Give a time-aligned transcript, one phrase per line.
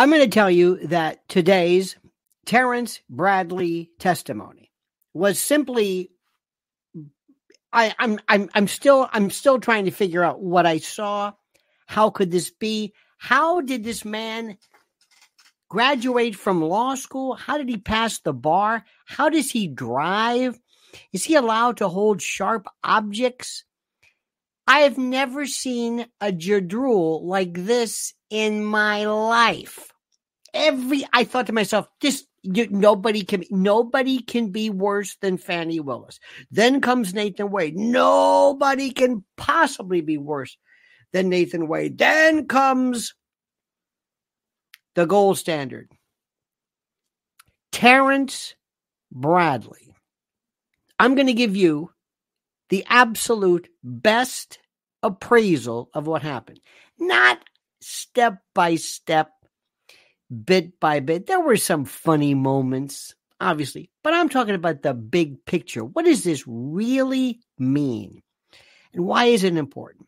[0.00, 1.94] I'm going to tell you that today's
[2.46, 4.72] Terrence Bradley testimony
[5.12, 6.08] was simply
[7.70, 11.32] I, I'm I'm I'm still I'm still trying to figure out what I saw.
[11.86, 12.94] How could this be?
[13.18, 14.56] How did this man
[15.68, 17.34] graduate from law school?
[17.34, 18.86] How did he pass the bar?
[19.04, 20.58] How does he drive?
[21.12, 23.64] Is he allowed to hold sharp objects?
[24.66, 29.89] I have never seen a jadrul like this in my life.
[30.54, 35.80] Every I thought to myself, this you, nobody can nobody can be worse than Fani
[35.80, 36.18] Willis.
[36.50, 37.76] Then comes Nathan Wade.
[37.76, 40.56] Nobody can possibly be worse
[41.12, 41.98] than Nathan Wade.
[41.98, 43.14] Then comes
[44.94, 45.90] the gold standard.
[47.72, 48.54] Terrence
[49.12, 49.94] Bradley.
[50.98, 51.90] I'm going to give you
[52.68, 54.58] the absolute best
[55.02, 56.60] appraisal of what happened.
[56.98, 57.38] Not
[57.80, 59.30] step by step,
[60.30, 61.26] bit by bit.
[61.26, 65.84] There were some funny moments, obviously, but I'm talking about the big picture.
[65.84, 68.22] What does this really mean?
[68.92, 70.06] And why is it important?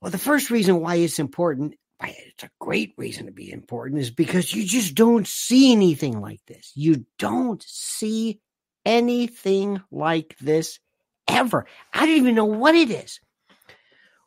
[0.00, 4.10] Well, the first reason why it's important, it's a great reason to be important, is
[4.10, 6.72] because you just don't see anything like this.
[6.74, 8.40] You don't see
[8.84, 10.78] anything like this
[11.26, 11.66] ever.
[11.92, 13.20] I don't even know what it is.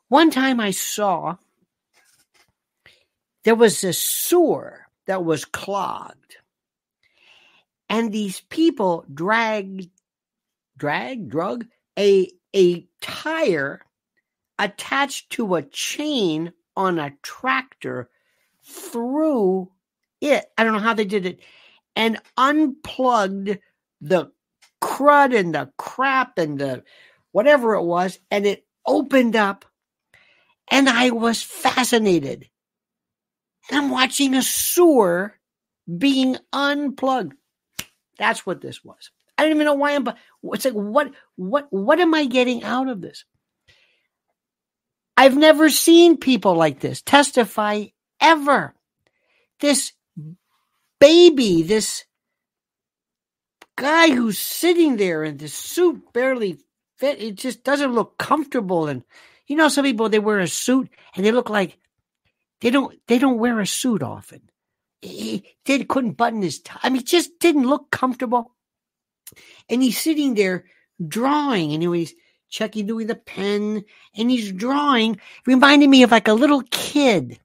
[0.08, 1.36] One time I saw
[3.44, 6.36] there was a sewer that was clogged,
[7.88, 9.88] and these people dragged,
[10.76, 11.66] dragged, drug
[11.98, 13.80] a a tire
[14.58, 18.10] attached to a chain on a tractor
[18.64, 19.70] through
[20.20, 20.44] it.
[20.56, 21.40] I don't know how they did it,
[21.96, 23.58] and unplugged
[24.00, 24.32] the
[24.82, 26.84] crud and the crap and the
[27.32, 29.64] whatever it was, and it opened up.
[30.70, 32.48] And I was fascinated.
[33.72, 35.34] I'm watching a sewer
[35.98, 37.34] being unplugged.
[38.18, 39.10] That's what this was.
[39.36, 40.04] I don't even know why I'm.
[40.04, 43.24] But it's like what what what am I getting out of this?
[45.16, 47.86] I've never seen people like this testify
[48.20, 48.74] ever.
[49.60, 49.92] This
[50.98, 52.04] baby, this
[53.76, 56.58] guy who's sitting there in this suit barely
[56.98, 57.20] fit.
[57.20, 58.88] It just doesn't look comfortable.
[58.88, 59.04] And
[59.46, 61.78] you know, some people they wear a suit and they look like
[62.60, 64.42] they don't they don't wear a suit often.
[65.02, 66.80] He, they couldn't button his tie.
[66.82, 68.54] I mean, just didn't look comfortable.
[69.68, 70.66] And he's sitting there
[71.06, 72.14] drawing, and he's
[72.50, 73.84] checking doing the pen,
[74.14, 77.40] and he's drawing, reminding me of like a little kid.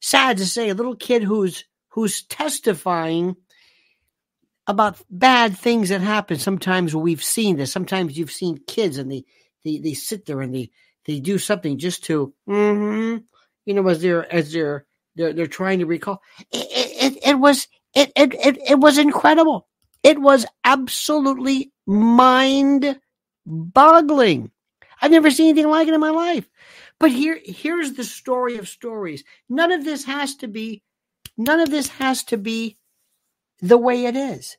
[0.00, 3.36] Sad to say, a little kid who's who's testifying
[4.66, 6.38] about bad things that happen.
[6.38, 7.72] Sometimes we've seen this.
[7.72, 9.24] Sometimes you've seen kids and they
[9.64, 10.70] they, they sit there and they
[11.06, 13.18] they do something just to mm-hmm,
[13.70, 16.20] you know as they're as they're they're they're trying to recall.
[16.52, 19.68] It it, it was it, it it it was incredible.
[20.02, 22.98] It was absolutely mind
[23.46, 24.50] boggling.
[25.00, 26.48] I've never seen anything like it in my life.
[26.98, 29.22] But here here's the story of stories.
[29.48, 30.82] None of this has to be
[31.38, 32.76] none of this has to be
[33.60, 34.56] the way it is.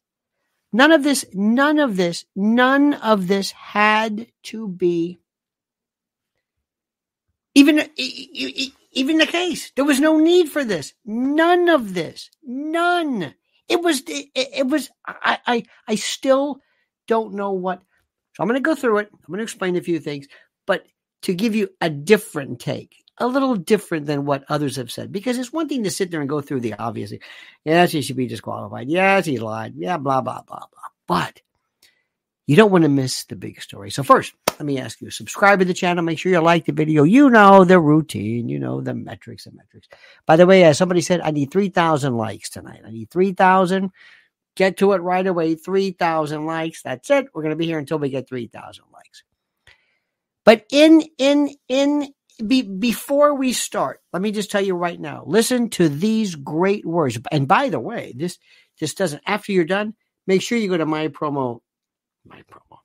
[0.72, 5.20] None of this, none of this, none of this had to be
[7.54, 7.90] even
[8.92, 9.72] even the case.
[9.76, 10.94] There was no need for this.
[11.06, 12.30] None of this.
[12.44, 13.34] None.
[13.68, 14.02] It was.
[14.08, 14.90] It, it was.
[15.06, 15.64] I, I.
[15.88, 16.60] I still
[17.08, 17.82] don't know what.
[18.34, 19.10] So I'm going to go through it.
[19.12, 20.28] I'm going to explain a few things,
[20.66, 20.86] but
[21.24, 25.38] to give you a different take a little different than what others have said because
[25.38, 27.14] it's one thing to sit there and go through the obvious.
[27.64, 28.90] Yes, he should be disqualified.
[28.90, 29.74] Yes, he lied.
[29.78, 30.90] Yeah, blah, blah, blah, blah.
[31.08, 31.42] But
[32.52, 33.92] you don't want to miss the big story.
[33.92, 36.04] So, first, let me ask you subscribe to the channel.
[36.04, 37.04] Make sure you like the video.
[37.04, 39.88] You know the routine, you know the metrics and metrics.
[40.26, 42.82] By the way, as somebody said, I need 3,000 likes tonight.
[42.86, 43.90] I need 3,000.
[44.58, 45.56] Get to it right away.
[45.56, 46.82] 3,000 likes.
[46.82, 47.28] That's it.
[47.34, 49.24] We're going to be here until we get 3,000 likes.
[50.44, 52.14] But in, in, in,
[52.46, 56.86] be, before we start, let me just tell you right now, listen to these great
[56.86, 57.18] words.
[57.32, 58.38] And by the way, this
[58.78, 59.94] this doesn't after you're done,
[60.28, 61.62] make sure you go to my promo,
[62.26, 62.80] my promo,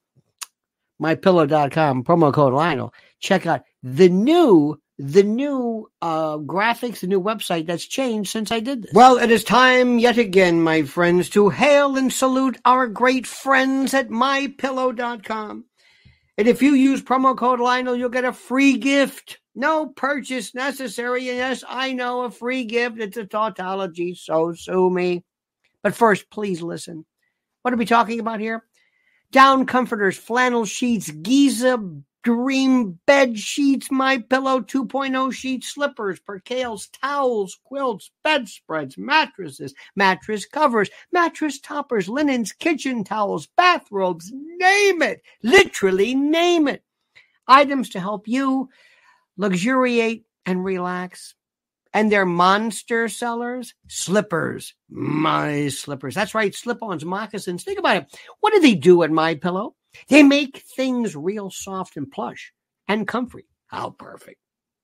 [1.01, 2.93] mypillow.com, promo code Lionel.
[3.21, 8.61] Check out the new the new uh, graphics, the new website that's changed since I
[8.61, 8.93] did this.
[8.95, 13.93] Well, it is time yet again, my friends, to hail and salute our great friends
[13.93, 15.67] at mypillow.com.
[16.39, 19.39] And if you use promo code Lionel, you'll get a free gift.
[19.55, 21.29] No purchase necessary.
[21.29, 22.99] And yes, I know a free gift.
[22.99, 25.25] It's a tautology, so sue me.
[25.83, 27.07] But first, please listen.
[27.63, 28.65] What are we talking about here?
[29.31, 31.79] Down comforters, flannel sheets, Giza
[32.27, 40.91] dream bed sheets, my pillow 2.0 sheets, slippers, percales, towels, quilts, bedspreads, mattresses, mattress covers,
[41.13, 45.23] mattress toppers, linens, kitchen towels, bathrobes, name it.
[45.45, 46.83] Literally name it.
[47.47, 48.69] Items to help you
[49.37, 51.37] luxuriate and relax.
[51.97, 56.15] And they're monster sellers, slippers, my slippers.
[56.15, 57.65] That's right, slip-ons, moccasins.
[57.65, 58.21] Think about it.
[58.41, 59.75] What do they do at My Pillow?
[60.09, 62.53] They make things real soft and plush
[62.87, 63.47] and comfy.
[63.69, 64.39] How perfect.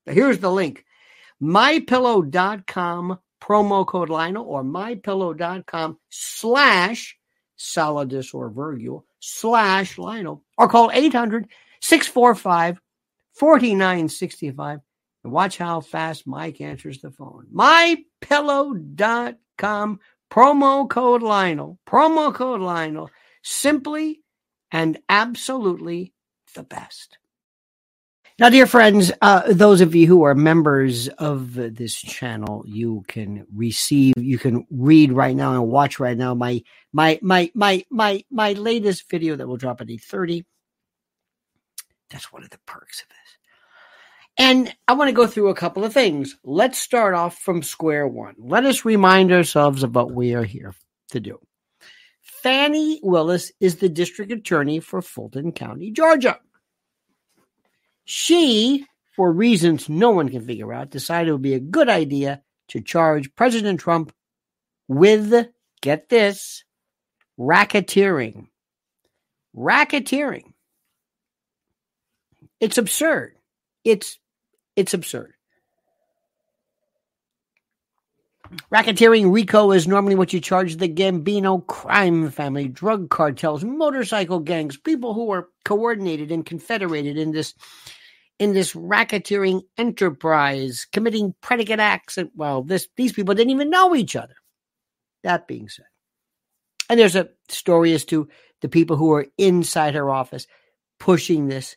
[0.07, 0.87] Now here's the link.
[1.43, 7.19] MyPillow.com promo code Lionel or MyPillow.com slash
[7.59, 11.47] Solidus or Virgil slash Lionel or call 800
[11.83, 12.81] 645
[13.35, 14.81] 4965
[15.31, 17.47] watch how fast Mike answers the phone.
[17.55, 21.79] MyPillow.com promo code Lionel.
[21.87, 23.11] Promo code Lionel.
[23.43, 24.21] Simply
[24.71, 26.13] and absolutely
[26.55, 27.19] the best.
[28.39, 33.47] Now, dear friends, uh, those of you who are members of this channel, you can
[33.55, 38.25] receive, you can read right now and watch right now my my my my my
[38.31, 40.45] my latest video that will drop at eight thirty.
[42.11, 43.22] That's one of the perks of this.
[44.39, 46.37] And I want to go through a couple of things.
[46.43, 48.35] Let's start off from square one.
[48.39, 50.75] Let us remind ourselves of what we are here
[51.11, 51.39] to do.
[52.21, 56.41] Fani Willis is the district attorney for Fulton County, Georgia.
[58.05, 58.85] She,
[59.15, 62.81] for reasons no one can figure out, decided it would be a good idea to
[62.81, 64.13] charge President Trump
[64.89, 65.49] with,
[65.83, 66.65] get this,
[67.39, 68.47] racketeering.
[69.57, 70.53] Racketeering.
[72.59, 73.37] It's absurd.
[73.85, 74.19] It's
[74.77, 75.35] it's absurd.
[78.71, 84.77] Racketeering RICO is normally what you charge the Gambino crime family, drug cartels, motorcycle gangs,
[84.77, 87.55] people who are coordinated and confederated in this
[88.39, 92.19] in this racketeering enterprise, committing predicate acts.
[92.19, 94.35] And well, this these people didn't even know each other.
[95.23, 95.87] That being said,
[96.91, 98.29] and there's a story as to
[98.61, 100.47] the people who are inside her office
[100.99, 101.77] pushing this,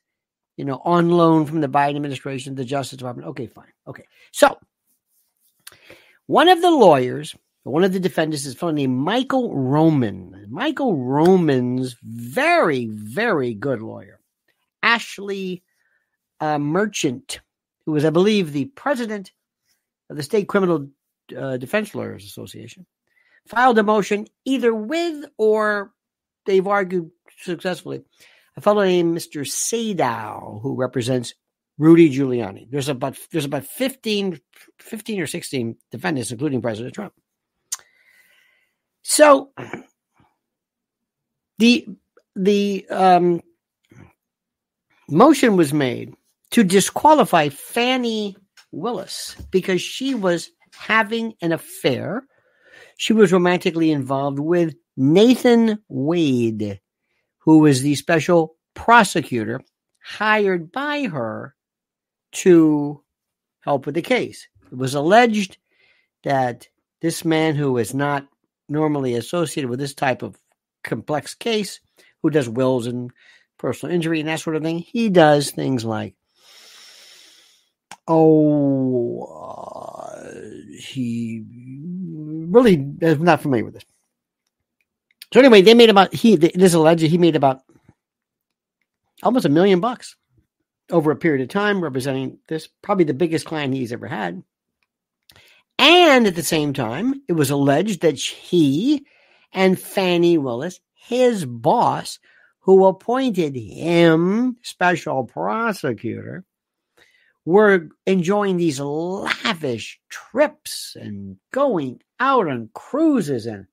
[0.57, 3.29] you know, on loan from the Biden administration, the Justice Department.
[3.29, 3.71] Okay, fine.
[3.87, 4.57] Okay, so
[6.27, 10.47] one of the lawyers, one of the defendants is a named Michael Roman.
[10.49, 14.19] Michael Roman's very, very good lawyer.
[14.83, 15.61] Ashleigh
[16.39, 17.39] uh, Merchant,
[17.85, 19.31] who was, I believe, the president
[20.09, 20.89] of the State Criminal
[21.35, 22.85] uh, Defense Lawyers Association,
[23.47, 25.91] filed a motion either with or
[26.45, 28.03] they've argued successfully.
[28.57, 29.41] A fellow named Mr.
[29.45, 31.33] Sadow, who represents
[31.77, 32.69] Rudy Giuliani.
[32.69, 34.39] There's about there's about 15,
[34.79, 37.13] 15 or 16 defendants, including President Trump.
[39.01, 39.49] So
[41.57, 41.85] the
[42.35, 43.41] the um,
[45.09, 46.13] motion was made
[46.51, 48.35] to disqualify Fani
[48.71, 52.25] Willis because she was having an affair.
[52.97, 56.79] She was romantically involved with Nathan Wade,
[57.45, 59.61] who was the special prosecutor
[60.03, 61.55] hired by her
[62.31, 63.01] to
[63.61, 64.47] help with the case.
[64.71, 65.57] It was alleged
[66.23, 66.67] that
[67.01, 68.27] this man, who is not
[68.67, 70.37] normally associated with this type of
[70.83, 71.79] complex case,
[72.21, 73.11] who does wills and
[73.57, 76.15] personal injury and that sort of thing, he does things like,
[78.07, 80.33] oh, uh,
[80.79, 81.43] he
[82.47, 83.85] really is not familiar with this.
[85.33, 86.33] So anyway, they made about he.
[86.33, 87.61] It is alleged he made about
[89.23, 90.15] almost a million bucks
[90.91, 94.43] over a period of time, representing this, probably the biggest client he's ever had.
[95.77, 99.05] And at the same time, it was alleged that he
[99.51, 102.19] and Fani Willis, his boss,
[102.59, 106.45] who appointed him special prosecutor,
[107.45, 113.67] were enjoying these lavish trips and going out on cruises and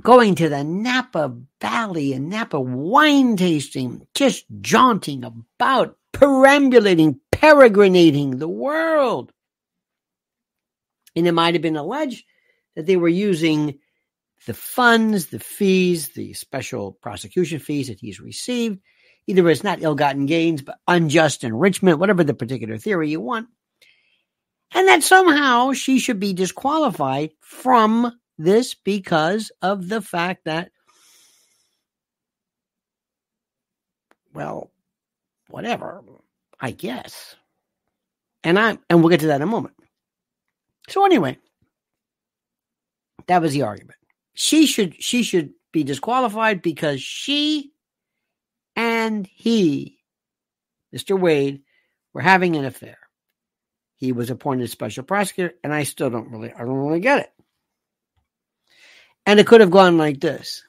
[0.00, 8.48] going to the Napa Valley and Napa wine tasting, just jaunting about, perambulating, peregrinating the
[8.48, 9.32] world.
[11.14, 12.24] And it might have been alleged
[12.74, 13.78] that they were using
[14.46, 18.80] the funds, the fees, the special prosecution fees that he's received,
[19.26, 23.48] either as not ill gotten gains, but unjust enrichment, whatever the particular theory you want.
[24.74, 30.70] And that somehow she should be disqualified from this because of the fact that,
[34.34, 34.70] well,
[35.48, 36.02] whatever,
[36.60, 37.36] I guess.
[38.44, 39.74] And I and we'll get to that in a moment.
[40.88, 41.38] So anyway,
[43.28, 43.98] that was the argument.
[44.34, 47.72] She should she should be disqualified because she
[48.74, 49.98] and he,
[50.94, 51.18] Mr.
[51.18, 51.62] Wade,
[52.12, 52.98] were having an affair.
[53.96, 57.41] He was appointed special prosecutor, and I still don't really, I don't really get it.
[59.26, 60.64] And it could have gone like this.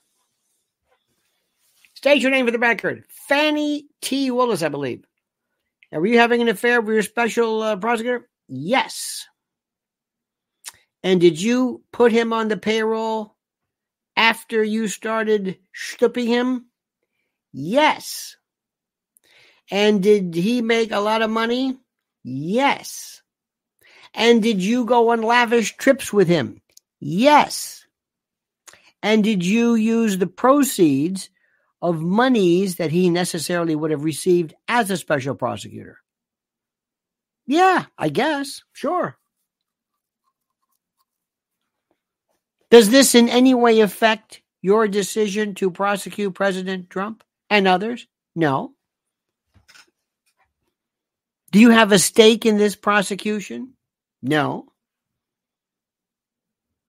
[1.95, 3.05] State your name for the record.
[3.09, 4.29] Fani T.
[4.29, 5.05] Willis, I believe.
[5.91, 8.27] Now, were you having an affair with your special uh, prosecutor?
[8.47, 9.25] Yes.
[11.03, 13.35] And did you put him on the payroll
[14.15, 16.65] after you started stooping him?
[17.51, 18.35] Yes.
[19.71, 21.77] And did he make a lot of money?
[22.23, 23.21] Yes.
[24.13, 26.61] And did you go on lavish trips with him?
[26.99, 27.82] Yes.
[29.03, 31.29] And did you use the proceeds
[31.81, 35.97] of monies that he necessarily would have received as a special prosecutor?
[37.45, 38.61] Yeah, I guess.
[38.71, 39.17] Sure.
[42.71, 48.07] Does this in any way affect your decision to prosecute President Trump and others?
[48.35, 48.71] No.
[51.51, 53.73] Do you have a stake in this prosecution?
[54.23, 54.72] No.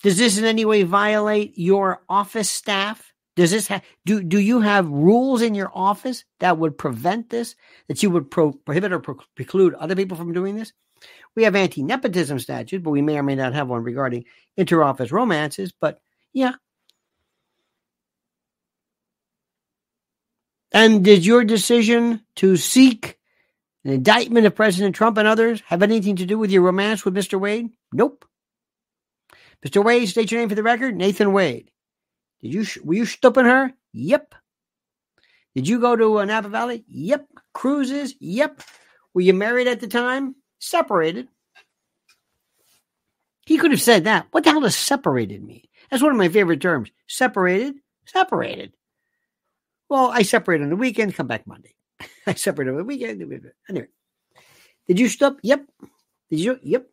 [0.04, 3.14] Does this in any way violate your office staff?
[3.36, 7.56] Does this have do do you have rules in your office that would prevent this?
[7.88, 10.74] That you would pro, prohibit or pro, preclude other people from doing this?
[11.34, 14.26] We have anti-nepotism statutes, but we may or may not have one regarding
[14.58, 15.72] interoffice romances.
[15.72, 16.00] But
[16.34, 16.52] yeah.
[20.70, 23.16] And did your decision to seek
[23.84, 27.14] an indictment of President Trump and others have anything to do with your romance with
[27.14, 27.40] Mr.
[27.40, 27.70] Wade?
[27.90, 28.26] Nope.
[29.66, 29.84] Mr.
[29.84, 30.96] Wade, state your name for the record.
[30.96, 31.70] Nathan Wade.
[32.42, 33.72] Did you were you stooping her?
[33.92, 34.34] Yep.
[35.54, 36.84] Did you go to uh, Napa Valley?
[36.88, 37.26] Yep.
[37.52, 38.14] Cruises?
[38.20, 38.60] Yep.
[39.14, 40.34] Were you married at the time?
[40.58, 41.28] Separated.
[43.46, 44.26] He could have said that.
[44.30, 45.62] What the hell does separated mean?
[45.90, 46.90] That's one of my favorite terms.
[47.06, 47.74] Separated?
[48.06, 48.72] Separated.
[49.88, 51.74] Well, I separate on the weekend, come back Monday.
[52.26, 53.22] I separate on the weekend.
[53.68, 53.88] Anyway.
[54.88, 55.36] Did you stop?
[55.42, 55.66] Yep.
[56.30, 56.58] Did you?
[56.62, 56.86] Yep.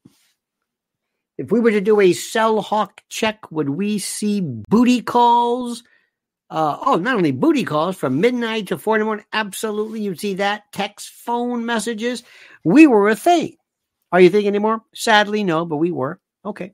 [1.41, 5.83] If we were to do a CellHawk check, would we see booty calls?
[6.51, 9.25] Uh, oh, not only booty calls from midnight to four in the morning.
[9.33, 10.01] Absolutely.
[10.01, 10.71] You'd see that.
[10.71, 12.21] Text, phone messages.
[12.63, 13.55] We were a thing.
[14.11, 14.83] Are you thinking anymore?
[14.93, 16.19] Sadly, no, but we were.
[16.45, 16.73] Okay.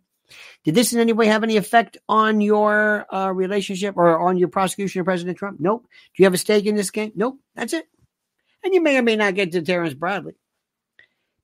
[0.65, 4.49] Did this in any way have any effect on your uh, relationship or on your
[4.49, 5.61] prosecution of President Trump?
[5.61, 5.83] Nope.
[5.83, 7.13] Do you have a stake in this game?
[7.15, 7.39] Nope.
[7.55, 7.87] That's it.
[8.65, 10.33] And you may or may not get to Terrence Bradley.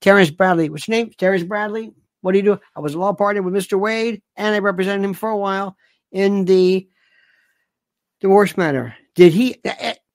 [0.02, 1.12] Terrence Bradley, what's your name?
[1.18, 1.94] Terrence Bradley.
[2.24, 2.60] What do you do?
[2.74, 3.78] I was a law partner with Mr.
[3.78, 5.76] Wade, and I represented him for a while
[6.10, 6.88] in the
[8.22, 8.96] divorce matter.
[9.14, 9.62] Did he?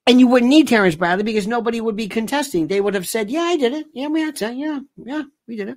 [0.06, 2.66] And you wouldn't need Terrence Bradley because nobody would be contesting.
[2.66, 3.88] They would have said, "Yeah, I did it.
[3.92, 4.54] Yeah, we had to.
[4.54, 5.76] Yeah, yeah, we did it."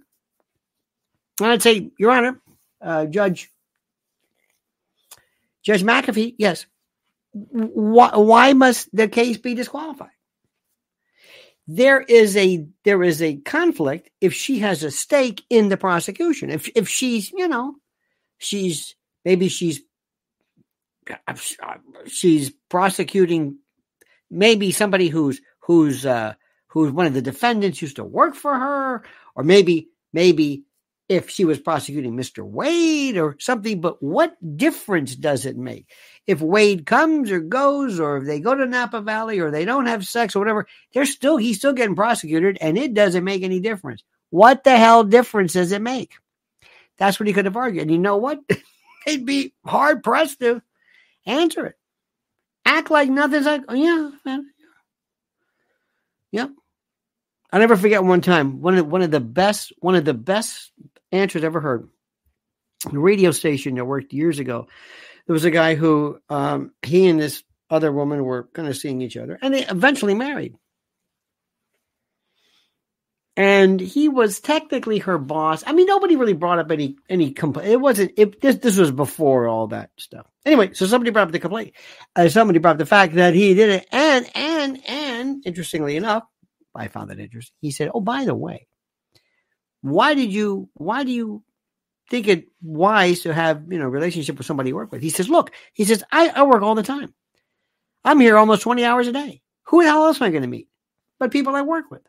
[1.41, 2.41] And I'd say, "Your Honor,
[2.79, 3.51] uh, Judge
[5.63, 6.65] Judge McAfee, yes.
[7.33, 10.15] Why, why must the case be disqualified?"
[11.75, 16.49] There is a there is a conflict if she has a stake in the prosecution.
[16.49, 17.75] If if she's you know
[18.37, 19.81] she's maybe she's
[22.07, 23.57] she's prosecuting
[24.29, 26.33] maybe somebody who's who's uh,
[26.67, 29.03] who's one of the defendants used to work for her,
[29.35, 30.65] or maybe maybe
[31.11, 32.41] if she was prosecuting Mr.
[32.41, 35.91] Wade or something, but what difference does it make?
[36.25, 39.87] If Wade comes or goes, or if they go to Napa Valley or they don't
[39.87, 43.59] have sex or whatever, they're still he's still getting prosecuted and it doesn't make any
[43.59, 44.03] difference.
[44.29, 46.13] What the hell difference does it make?
[46.97, 47.81] That's what he could have argued.
[47.81, 48.39] And you know what?
[49.05, 50.61] They'd be hard pressed to
[51.25, 51.75] answer it.
[52.63, 54.45] Act like nothing's like, oh, yeah, man.
[56.31, 56.51] Yep.
[57.51, 60.71] I'll never forget one time, one of one of the best, one of the best
[61.11, 61.87] answers ever heard.
[62.91, 64.67] The radio station that worked years ago.
[65.27, 69.01] There was a guy who um, he and this other woman were kind of seeing
[69.01, 70.55] each other, and they eventually married.
[73.37, 75.63] And he was technically her boss.
[75.65, 77.69] I mean, nobody really brought up any any complaint.
[77.69, 78.11] It wasn't.
[78.17, 80.27] It, this this was before all that stuff.
[80.45, 81.73] Anyway, so somebody brought up the complaint.
[82.15, 86.23] Uh, somebody brought up the fact that he did it, and and and interestingly enough,
[86.75, 87.55] I found that interesting.
[87.61, 88.67] He said, "Oh, by the way,
[89.81, 91.43] why did you why do you
[92.09, 95.01] think it wise to have you know relationship with somebody you work with?
[95.01, 97.13] He says look he says I, I work all the time.
[98.03, 99.41] I'm here almost 20 hours a day.
[99.65, 100.67] Who the hell else am i going to meet
[101.19, 102.01] but people i work with?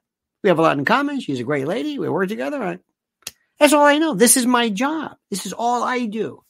[0.43, 1.21] We have a lot in common.
[1.21, 1.99] She's a great lady.
[1.99, 2.79] We work together I,
[3.59, 4.15] that's all i know.
[4.15, 5.17] This is my job.
[5.31, 6.43] This is all i do.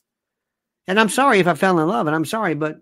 [0.89, 2.79] And i'm sorry if i fell in love and i'm sorry but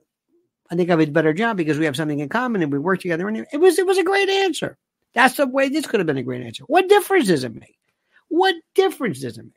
[0.70, 2.78] i think i have a better job because we have something in common and we
[2.78, 3.28] work together.
[3.28, 4.78] And it was it was a great answer.
[5.12, 6.64] That's the way this could have been a great answer.
[6.68, 7.79] What difference does it make
[8.30, 9.52] what difference does it make?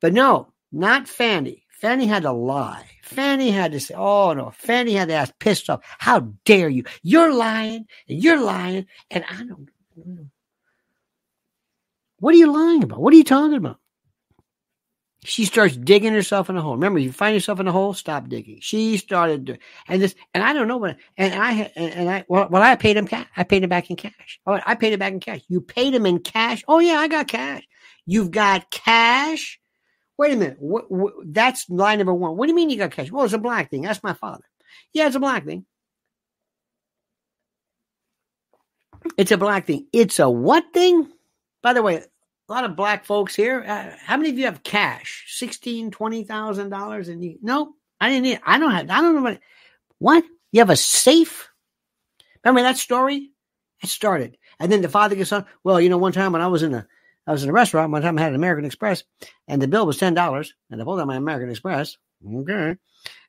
[0.00, 1.64] But no, not Fani.
[1.68, 2.86] Fani had to lie.
[3.02, 5.80] Fani had to say, oh no, Fani had to ask, pissed off.
[5.98, 6.84] How dare you?
[7.02, 8.86] You're lying and you're lying.
[9.10, 10.26] And I don't know.
[12.20, 13.00] What are you lying about?
[13.00, 13.78] What are you talking about?
[15.24, 16.74] She starts digging herself in a hole.
[16.74, 18.58] Remember, you find yourself in a hole, stop digging.
[18.60, 22.48] She started doing, and this, and I don't know what, and I, and, I, well,
[22.50, 23.26] well, I paid him cash.
[23.34, 24.38] I paid him back in cash.
[24.46, 25.40] Oh, I paid him back in cash.
[25.48, 26.62] You paid him in cash.
[26.68, 27.66] Oh yeah, I got cash.
[28.04, 29.58] You've got cash.
[30.18, 30.56] Wait a minute.
[30.60, 32.36] What, what, that's line number one.
[32.36, 33.10] What do you mean you got cash?
[33.10, 33.82] Well, it's a black thing.
[33.82, 34.44] That's my father.
[34.92, 35.64] Yeah, it's a black thing.
[39.16, 39.86] It's a black thing.
[39.92, 41.10] It's a what thing?
[41.62, 42.02] By the way,
[42.48, 43.64] a lot of black folks here.
[43.66, 45.24] Uh, how many of you have cash?
[45.28, 48.24] Sixteen, twenty thousand dollars, and you no, I didn't.
[48.24, 48.90] Need, I don't have.
[48.90, 49.40] I don't know what.
[49.98, 51.48] What you have a safe?
[52.44, 53.30] Remember that story?
[53.82, 55.46] It started, and then the father gets on.
[55.62, 56.86] Well, you know, one time when I was in a,
[57.26, 57.92] I was in a restaurant.
[57.92, 59.04] One time I had an American Express,
[59.48, 61.96] and the bill was ten dollars, and I pulled out my American Express.
[62.26, 62.76] Okay,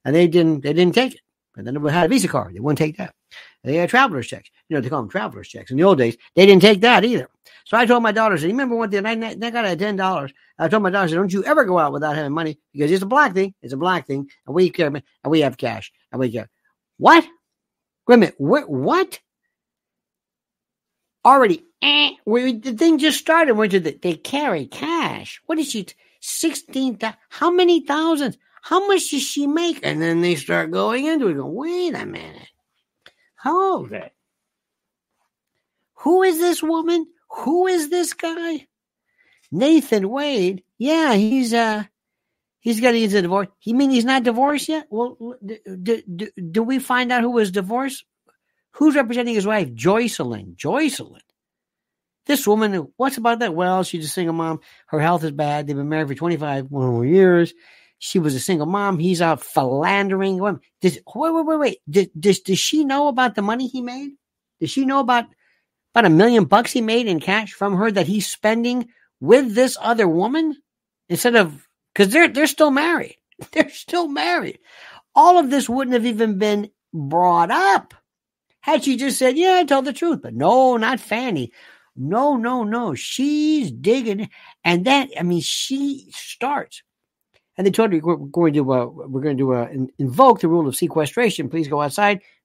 [0.03, 0.61] and they didn't.
[0.61, 1.21] They didn't take it.
[1.57, 2.53] And then we had a Visa card.
[2.53, 3.15] They wouldn't take that.
[3.63, 4.49] They had traveler's checks.
[4.67, 5.71] You know, they call them traveler's checks.
[5.71, 7.29] In the old days, they didn't take that either.
[7.65, 9.05] So I told my daughter, I said, remember one thing?
[9.05, 10.31] I, I got a $10.
[10.59, 12.91] I told my daughter, I said, don't you ever go out without having money because
[12.91, 13.55] it's a black thing.
[13.63, 14.29] It's a black thing.
[14.45, 15.91] And we care, and we have cash.
[16.11, 16.47] And we care.
[16.97, 17.25] What?
[18.07, 18.35] Wait a minute.
[18.37, 18.69] What?
[18.69, 19.19] what?
[21.25, 23.55] Already, eh, we, the thing just started.
[23.55, 25.41] Went to the, they carry cash.
[25.47, 25.87] What is she?
[26.21, 28.37] 16, how many thousands?
[28.61, 29.79] How much does she make?
[29.83, 31.35] And then they start going into it.
[31.35, 32.49] Go, wait a minute.
[33.35, 34.11] How Hold it.
[35.97, 37.07] Who is this woman?
[37.29, 38.67] Who is this guy?
[39.51, 40.63] Nathan Wade.
[40.77, 41.83] Yeah, he's uh
[42.59, 43.47] he's a divorce.
[43.59, 44.87] He mean he's not divorced yet?
[44.89, 48.03] Well, do, do, do we find out who was divorced?
[48.71, 49.69] Who's representing his wife?
[49.69, 50.55] Joycelyn.
[50.55, 51.21] Joycelyn.
[52.25, 53.53] This woman, what's about that?
[53.53, 54.59] Well, she's a single mom.
[54.87, 55.67] Her health is bad.
[55.67, 57.53] They've been married for 25 more years.
[57.99, 58.97] She was a single mom.
[58.99, 60.37] He's out philandering.
[60.81, 61.77] Does, wait, wait, wait, wait.
[61.89, 64.11] Does, does, does she know about the money he made?
[64.59, 65.25] Does she know about
[65.95, 68.89] about a million bucks he made in cash from her that he's spending
[69.21, 70.53] with this other woman
[71.07, 73.17] instead of because they're they're still married.
[73.51, 74.59] They're still married.
[75.13, 77.93] All of this wouldn't have even been brought up
[78.61, 81.51] had she just said, "Yeah, tell the truth." But no, not Fani.
[81.95, 82.93] No, no, no.
[82.93, 84.29] She's digging,
[84.63, 86.81] and that I mean, she starts.
[87.57, 90.67] And they told her we're going to uh, we're going to uh, invoke the rule
[90.67, 91.49] of sequestration.
[91.49, 92.21] Please go outside.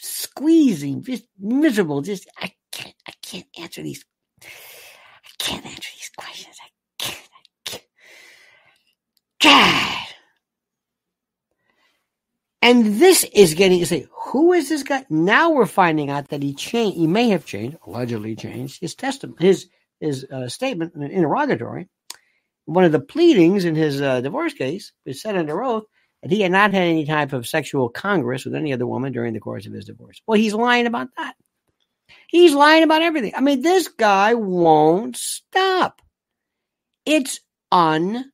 [0.00, 2.02] squeezing, just miserable.
[2.02, 4.04] Just I can't, I can't answer these.
[4.42, 6.56] I can't answer these questions.
[6.62, 7.28] I can't.
[7.32, 7.84] I can't.
[9.42, 9.96] God.
[12.62, 15.04] And this is getting to say, who is this guy?
[15.08, 16.98] Now we're finding out that he changed.
[16.98, 19.68] He may have changed, allegedly changed his testament, his
[20.00, 21.88] his uh, statement in an interrogatory.
[22.66, 25.84] One of the pleadings in his uh, divorce case was said under oath
[26.28, 29.40] he had not had any type of sexual congress with any other woman during the
[29.40, 30.20] course of his divorce.
[30.26, 31.34] Well, he's lying about that.
[32.28, 33.32] He's lying about everything.
[33.36, 36.02] I mean, this guy won't stop.
[37.06, 37.40] It's
[37.72, 38.28] unbelievable.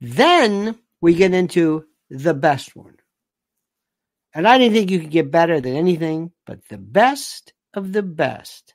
[0.00, 2.96] Then we get into the best one.
[4.34, 8.02] And I didn't think you could get better than anything but the best of the
[8.02, 8.74] best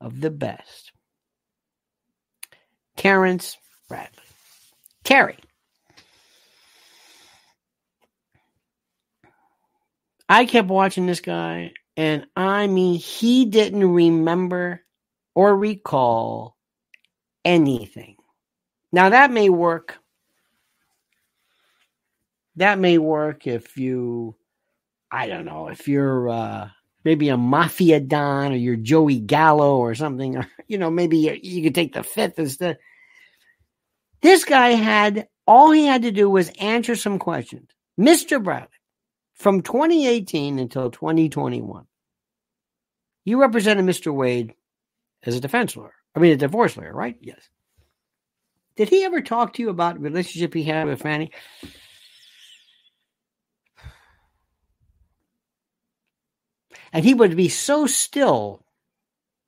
[0.00, 0.85] of the best.
[2.96, 3.56] Terrence
[3.88, 4.22] Bradley.
[5.04, 5.36] Terry.
[10.28, 14.82] I kept watching this guy, and I mean, he didn't remember
[15.34, 16.56] or recall
[17.44, 18.16] anything.
[18.92, 19.98] Now, that may work.
[22.56, 24.34] That may work if you,
[25.12, 26.70] I don't know, if you're uh,
[27.06, 31.62] maybe a mafia don or you're Joey Gallo or something, or, you know, maybe you,
[31.62, 32.78] could take the fifth instead.
[34.22, 37.70] This guy had all he had to do was answer some questions.
[37.98, 38.42] Mr.
[38.42, 38.68] Bradley,
[39.34, 41.86] from 2018 until 2021,
[43.24, 44.12] you represented Mr.
[44.12, 44.54] Wade
[45.22, 45.94] as a defense lawyer.
[46.16, 47.16] I mean, a divorce lawyer, right?
[47.20, 47.48] Yes.
[48.74, 51.30] Did he ever talk to you about the relationship he had with Fani?
[56.96, 58.64] And he would be so still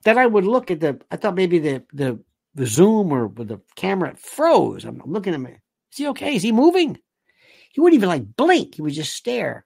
[0.04, 1.00] that I would look at the.
[1.10, 2.22] I thought maybe the the
[2.54, 4.84] the Zoom or the camera froze.
[4.84, 5.46] I'm looking at him.
[5.46, 6.36] Is he okay?
[6.36, 6.98] Is he moving?
[7.72, 8.74] He wouldn't even like blink.
[8.74, 9.64] He would just stare.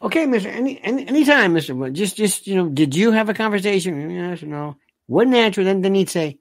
[0.00, 0.48] Okay, Mister.
[0.48, 1.90] Any, any anytime, Mister.
[1.90, 4.08] Just just you know, did you have a conversation?
[4.08, 4.78] Yes or no?
[5.08, 5.62] Wouldn't answer.
[5.62, 6.38] Then then he'd say,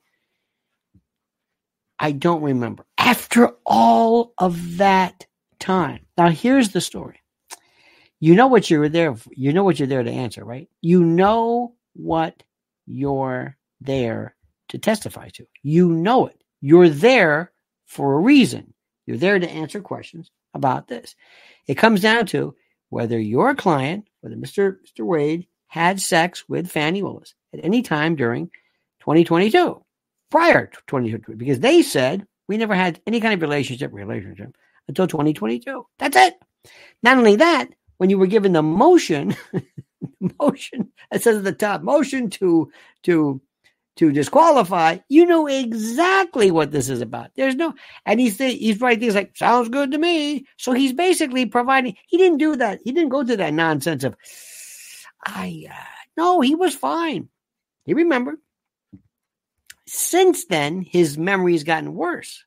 [2.00, 5.26] "I don't remember." After all of that
[5.60, 7.22] time, now here's the story.
[8.20, 9.16] You know what you're there.
[9.16, 9.30] For.
[9.34, 10.70] You know what you're there to answer, right?
[10.82, 12.44] You know what
[12.86, 14.36] you're there
[14.70, 15.48] to testify to.
[15.64, 16.42] You know it.
[16.62, 17.52] You're there
[17.86, 18.74] for a reason.
[19.06, 21.16] You're there to answer questions about this.
[21.68, 22.56] It comes down to
[22.90, 24.78] whether your client, whether Mr.
[24.86, 25.06] Mr.
[25.06, 28.48] Wade had sex with Fani Willis at any time during
[29.02, 29.84] 2022,
[30.30, 34.56] prior to 2022, because they said we never had any kind of relationship relationship
[34.90, 35.86] until 2022.
[35.98, 36.36] That's it.
[37.02, 39.36] Not only that, when you were given the motion,
[40.40, 42.70] motion it says at the top, motion to
[43.04, 43.42] to
[43.98, 47.32] to disqualify, you know exactly what this is about.
[47.36, 47.74] There's no,
[48.06, 51.96] and he's he's writing things like "sounds good to me." So he's basically providing.
[52.08, 52.80] He didn't do that.
[52.84, 54.16] He didn't go through that nonsense of,
[55.26, 55.74] I uh,
[56.18, 57.30] no, he was fine.
[57.86, 58.40] He remembered.
[59.88, 62.46] Since then, his memory's gotten worse.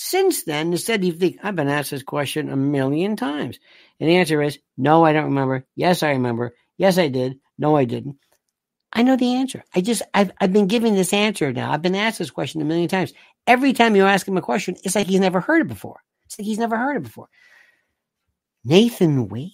[0.00, 3.58] Since then, instead you think, I've been asked this question a million times.
[3.98, 5.66] And the answer is, no, I don't remember.
[5.74, 6.54] Yes, I remember.
[6.76, 7.40] Yes, I did.
[7.58, 8.18] No, I didn't.
[8.92, 9.64] I know the answer.
[9.74, 11.72] I just, I've, I've been giving this answer now.
[11.72, 13.12] I've been asked this question a million times.
[13.44, 15.98] Every time you ask him a question, it's like he's never heard it before.
[16.26, 17.28] It's like he's never heard it before.
[18.64, 19.50] Nathan Wade.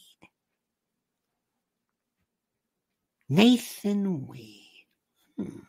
[3.30, 4.61] Nathan Wade.
[5.38, 5.61] Hmm.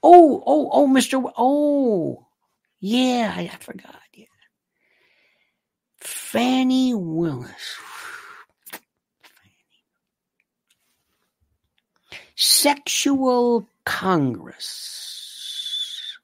[0.00, 1.12] Oh, oh, oh, Mr.
[1.12, 2.26] W- oh,
[2.86, 3.96] yeah, I, I forgot.
[4.12, 4.26] Yeah.
[6.00, 7.78] Fani Willis.
[12.36, 14.98] Sexual Congress.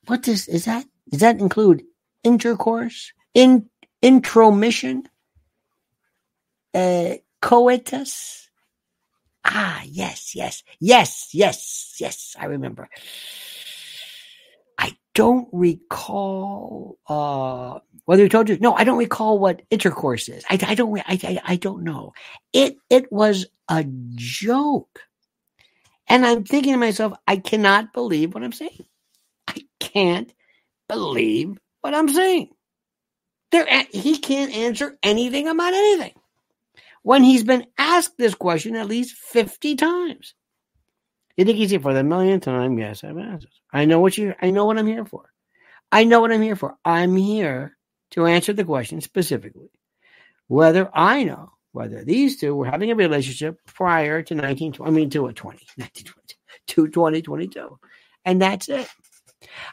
[0.06, 0.84] What does is that?
[1.08, 1.82] Does that include
[2.24, 3.70] intercourse, in
[4.02, 5.04] intromission,
[6.74, 8.50] uh, coitus?
[9.46, 12.36] Ah, yes, yes, yes, yes, yes.
[12.38, 12.90] I remember.
[15.14, 18.58] Don't recall uh, whether he told you.
[18.60, 20.44] No, I don't recall what intercourse is.
[20.50, 20.98] I, I don't.
[21.00, 22.12] I, I, I don't know.
[22.52, 23.84] It it was a
[24.16, 25.00] joke.
[26.08, 28.84] And I'm thinking to myself, I cannot believe what I'm saying.
[29.48, 30.32] I can't
[30.88, 32.50] believe what I'm saying.
[33.52, 36.14] There, he can't answer anything about anything
[37.02, 40.34] when he's been asked this question at least 50 times.
[41.40, 42.78] You think he's here for the millionth time?
[42.78, 43.46] Yes, I've asked.
[43.72, 44.34] I know what you.
[44.42, 45.32] I know what I'm here for.
[45.90, 46.76] I know what I'm here for.
[46.84, 47.78] I'm here
[48.10, 49.70] to answer the question specifically,
[50.48, 55.08] whether I know whether these two were having a relationship prior to 19, I mean,
[55.08, 56.34] to a 20, 1920,
[56.66, 57.78] to 2022.
[58.26, 58.86] And that's it.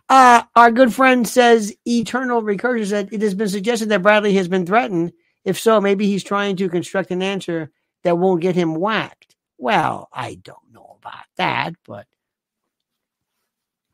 [0.08, 4.47] Uh, our good friend says Eternal Recursion said it has been suggested that Bradley has
[4.47, 5.12] been threatened.
[5.43, 7.71] If so, maybe he's trying to construct an answer
[8.06, 9.36] that won't get him whacked.
[9.58, 12.06] Well, I don't know about that, but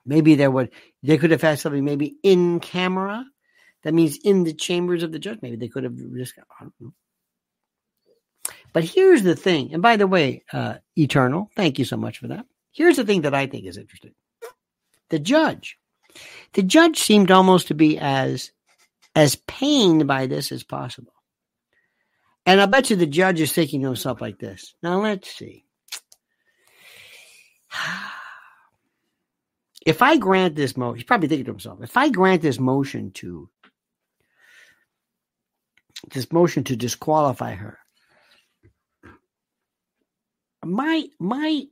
[0.05, 0.71] maybe there would
[1.01, 3.25] they could have had something maybe in camera.
[3.83, 5.39] That means in the chambers of the judge.
[5.41, 6.33] Maybe they could have just.
[8.71, 12.29] But here's the thing, and by the way, uh, Eternal, thank you so much for
[12.29, 12.45] that.
[12.71, 14.13] Here's the thing that I think is interesting.
[15.09, 15.77] The judge.
[16.53, 18.51] The judge seemed almost to be as
[19.15, 21.13] as pained by this as possible.
[22.45, 24.73] And I bet you the judge is thinking to himself like this.
[24.81, 25.65] Now let's see.
[29.85, 33.11] If I grant this motion, he's probably thinking to himself, if I grant this motion
[33.15, 33.49] to
[36.13, 37.79] this motion to disqualify her,
[40.63, 41.63] my my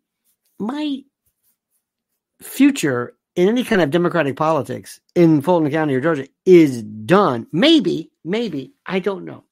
[0.59, 1.03] my
[2.41, 7.47] future in any kind of democratic politics in Fulton County or Georgia is done.
[7.51, 9.45] Maybe, maybe, I don't know.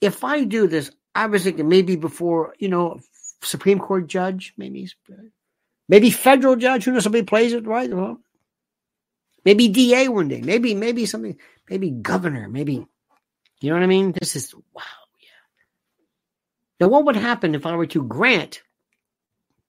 [0.00, 3.00] If I do this, I was thinking maybe before, you know,
[3.42, 4.88] Supreme Court judge, maybe,
[5.88, 6.84] maybe federal judge.
[6.84, 7.04] Who knows?
[7.04, 7.92] Somebody plays it right.
[7.92, 8.20] Well,
[9.44, 10.40] maybe DA one day.
[10.40, 11.38] Maybe, maybe something.
[11.68, 12.48] Maybe governor.
[12.48, 12.86] Maybe,
[13.60, 14.12] you know what I mean?
[14.12, 14.82] This is wow.
[16.80, 18.62] Now, what would happen if I were to grant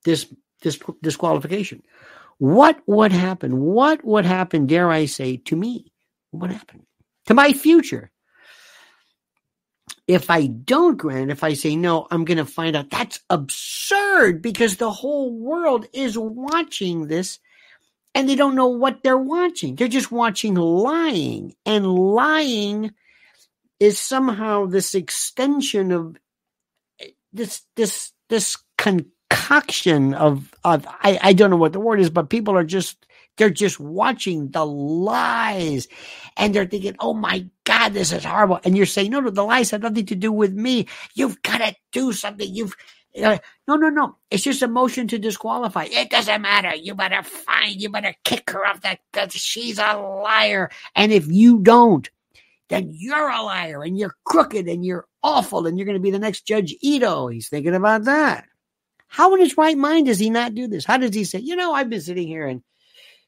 [0.05, 1.84] this this disqualification?
[2.38, 3.60] What would happen?
[3.60, 5.91] What would happen, dare I say, to me?
[6.31, 6.88] What would happen?
[7.27, 8.12] To my future?
[10.12, 14.41] If I don't grant, if I say no, I'm going to find out that's absurd
[14.41, 17.39] because the whole world is watching this
[18.15, 19.76] and they don't know what they're watching.
[19.76, 22.91] They're just watching lying, and lying
[23.80, 26.17] is somehow this extension of
[27.02, 29.12] eh, this this this concoction
[29.52, 33.06] concoction of of I, I don't know what the word is, but people are just
[33.38, 35.88] they're just watching the lies
[36.38, 38.60] and they're thinking, oh my God, this is horrible.
[38.63, 40.88] And you're saying, no, no, the lies have nothing to do with me.
[41.13, 42.54] You've got to do something.
[42.54, 42.76] You've
[43.22, 44.15] uh, no, no, no.
[44.30, 45.88] It's just a motion to disqualify.
[45.91, 46.74] It doesn't matter.
[46.76, 50.70] You better find, you better kick her off that because she's a liar.
[50.96, 52.10] And if you don't,
[52.70, 56.12] then you're a liar and you're crooked and you're awful and you're going to be
[56.12, 57.28] the next Judge Ito.
[57.28, 58.46] He's thinking about that.
[59.08, 60.86] How in his right mind does he not do this?
[60.86, 62.63] How does he say, you know, I've been sitting here and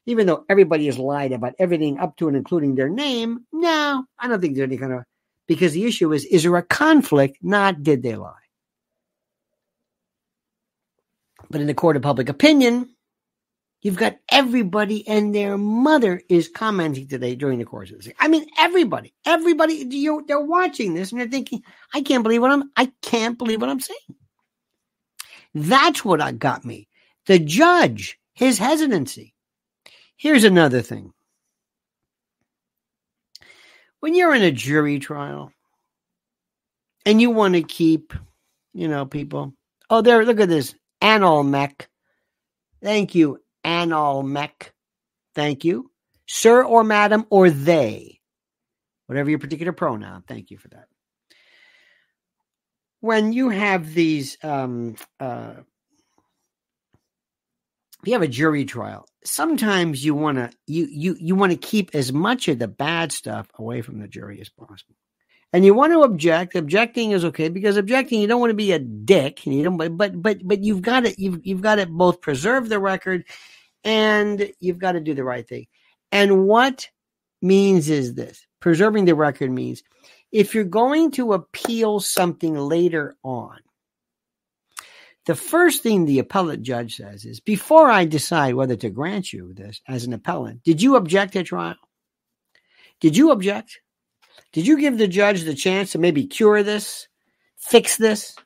[0.06, 4.28] even though everybody has lied about everything up to and including their name, no, I
[4.28, 5.04] don't think there's any kind of
[5.46, 8.32] because the issue is is there a conflict, not did they lie?
[11.50, 12.94] But in the court of public opinion,
[13.82, 18.12] you've got everybody and their mother is commenting today during the course of this.
[18.18, 21.62] I mean, everybody, everybody, you they're watching this and they're thinking,
[21.92, 23.98] I can't believe what I'm, I can't believe what I'm saying.
[25.54, 26.88] That's what got me.
[27.26, 29.33] The judge, his hesitancy.
[30.16, 31.12] Here's another thing.
[34.00, 35.52] When you're in a jury trial
[37.06, 38.12] and you want to keep,
[38.72, 39.54] you know, people,
[39.90, 41.86] oh, there, look at this, Analmec.
[42.82, 44.70] Thank you, Analmec.
[45.34, 45.90] Thank you.
[46.26, 48.20] Sir or madam or they,
[49.06, 50.22] whatever your particular pronoun.
[50.26, 50.86] Thank you for that.
[53.00, 55.54] When you have these, um, uh,
[58.04, 61.56] if you have a jury trial, sometimes you want to you you you want to
[61.56, 64.94] keep as much of the bad stuff away from the jury as possible.
[65.54, 66.54] And you want to object.
[66.54, 69.46] Objecting is okay because objecting you don't want to be a dick.
[69.46, 72.78] You don't, but but but you've got to you've you've got to both preserve the
[72.78, 73.24] record
[73.84, 75.66] and you've got to do the right thing.
[76.12, 76.86] And what
[77.40, 79.82] means is this: preserving the record means
[80.30, 83.60] if you're going to appeal something later on,
[85.26, 89.54] the first thing the appellate judge says is before I decide whether to grant you
[89.54, 91.76] this as an appellant, did you object at trial?
[93.00, 93.80] Did you object?
[94.52, 97.08] Did you give the judge the chance to maybe cure this,
[97.56, 98.36] fix this?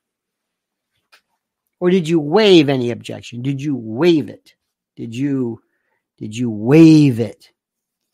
[1.80, 3.42] Or did you waive any objection?
[3.42, 4.54] Did you waive it?
[4.96, 5.60] Did you
[6.16, 7.50] did you waive it?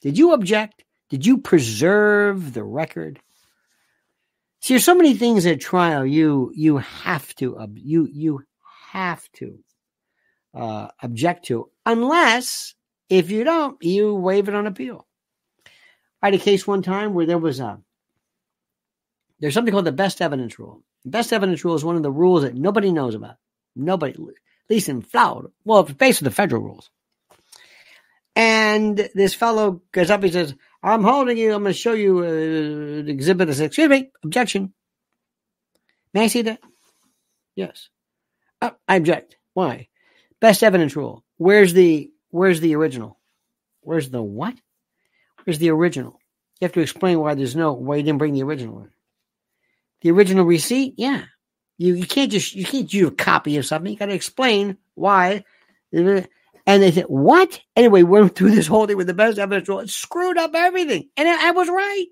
[0.03, 0.85] Did you object?
[1.09, 3.21] Did you preserve the record?
[4.61, 8.43] See, there's so many things at trial you you have to you you
[8.95, 9.59] have to
[10.55, 12.75] uh, object to, unless
[13.11, 15.07] if you don't, you waive it on appeal.
[16.23, 17.81] I had a case one time where there was a
[19.41, 20.83] there's something called the best evidence rule.
[21.05, 23.37] Best evidence rule is one of the rules that nobody knows about.
[23.77, 25.51] Nobody, at least in Florida.
[25.65, 26.89] Well, it's based on the federal rules.
[28.37, 32.21] And this fellow goes up, he says, I'm holding you, I'm going to show you
[32.21, 33.49] uh, exhibit.
[33.49, 34.73] I excuse me, objection.
[36.15, 36.61] May I see that?
[37.55, 37.91] Yes.
[38.61, 39.37] Uh, I object.
[39.55, 39.89] Why?
[40.41, 41.25] Best evidence rule.
[41.37, 43.19] Where's the where's the original?
[43.81, 44.55] Where's the what?
[45.45, 46.19] Where's the original?
[46.61, 48.91] You have to explain why there's no why you didn't bring the original one.
[50.03, 51.25] The original receipt, yeah.
[51.79, 53.93] You you can't just you can't do a copy of something.
[53.93, 55.45] You got to explain why.
[55.93, 59.69] And they said, "What?" Anyway, we went through this whole thing with the best evidence
[59.69, 59.81] rule.
[59.81, 62.07] It screwed up everything, and I, I was right.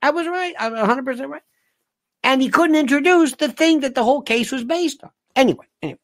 [0.00, 0.54] I was right.
[0.58, 1.42] I'm 100 percent right.
[2.22, 5.10] And he couldn't introduce the thing that the whole case was based on.
[5.38, 6.00] Anyway, anyway.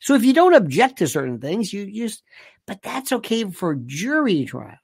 [0.00, 2.22] So if you don't object to certain things, you just,
[2.64, 4.78] but that's okay for jury trials.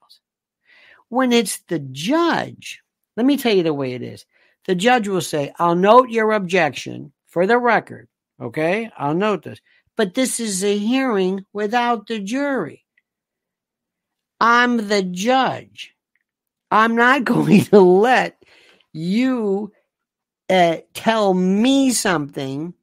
[1.07, 2.81] When it's the judge,
[3.15, 4.25] let me tell you the way it is.
[4.65, 8.09] The judge will say, I'll note your objection for the record.
[8.41, 8.91] Okay.
[8.97, 9.61] I'll note this,
[9.95, 12.83] but this is a hearing without the jury.
[14.41, 15.95] I'm the judge.
[16.69, 18.43] I'm not going to let
[18.91, 19.71] you
[20.49, 22.73] uh, tell me something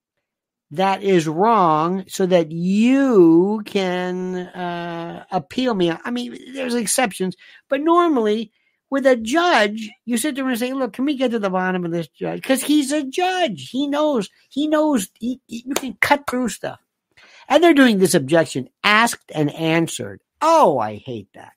[0.72, 5.92] that is wrong so that you can uh, appeal me.
[5.92, 7.36] I mean, there's exceptions,
[7.68, 8.52] but normally
[8.88, 11.84] with a judge, you sit there and say, look, can we get to the bottom
[11.84, 12.40] of this judge?
[12.40, 13.68] Because he's a judge.
[13.70, 16.80] He knows, he knows he, he, you can cut through stuff.
[17.48, 20.22] And they're doing this objection asked and answered.
[20.40, 21.52] Oh, I hate that.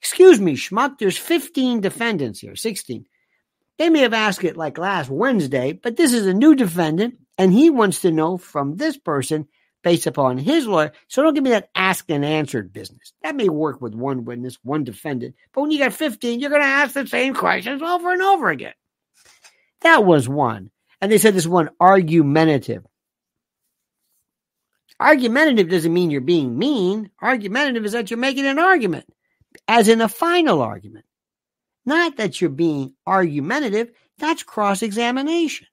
[0.00, 3.04] Excuse me, schmuck, there's 15 defendants here, 16.
[3.78, 7.52] They may have asked it like last Wednesday, but this is a new defendant and
[7.52, 9.48] he wants to know from this person
[9.82, 10.92] based upon his lawyer.
[11.08, 13.12] So don't give me that asked and answered business.
[13.22, 16.62] That may work with one witness, one defendant, but when you got 15, you're going
[16.62, 18.74] to ask the same questions over and over again.
[19.80, 20.70] That was one.
[21.00, 22.86] And they said this one argumentative.
[25.00, 27.10] Argumentative doesn't mean you're being mean.
[27.20, 29.06] Argumentative is that you're making an argument,
[29.66, 31.04] as in a final argument.
[31.84, 33.90] Not that you're being argumentative.
[34.18, 35.66] That's cross examination.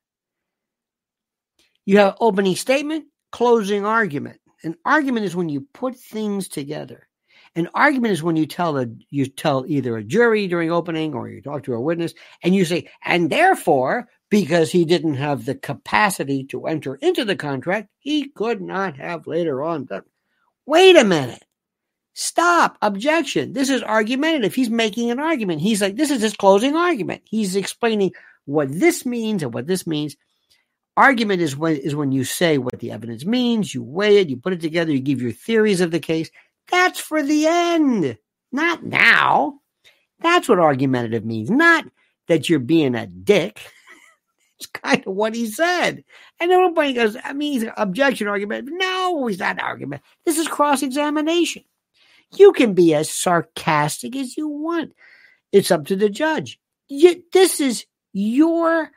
[1.90, 4.40] You have opening statement, closing argument.
[4.64, 7.08] An argument is when you put things together.
[7.56, 11.28] An argument is when you tell a you tell either a jury during opening or
[11.28, 15.56] you talk to a witness and you say, and therefore, because he didn't have the
[15.56, 20.04] capacity to enter into the contract, he could not have later on done.
[20.68, 21.44] Wait a minute.
[22.14, 22.78] Stop.
[22.84, 23.54] Objection.
[23.54, 24.54] This is argumentative.
[24.54, 25.60] He's making an argument.
[25.60, 27.24] He's like, this is his closing argument.
[27.26, 28.12] He's explaining
[28.46, 30.16] what this means and what this means.
[30.98, 34.38] Argument is when is when you say what the evidence means, you weigh it, you
[34.38, 36.30] put it together, you give your theories of the case.
[36.72, 38.18] That's for the end,
[38.52, 39.60] not now.
[40.20, 41.86] That's what argumentative means, not
[42.28, 43.62] that you're being a dick.
[44.60, 46.04] it's kind of what he said.
[46.40, 48.70] And everybody goes, I mean, he's an objection argument.
[48.72, 50.02] No, he's not an argument.
[50.26, 51.64] This is cross examination.
[52.36, 54.94] You can be as sarcastic as you want.
[55.52, 56.60] It's up to the judge.
[56.88, 58.92] You, this is your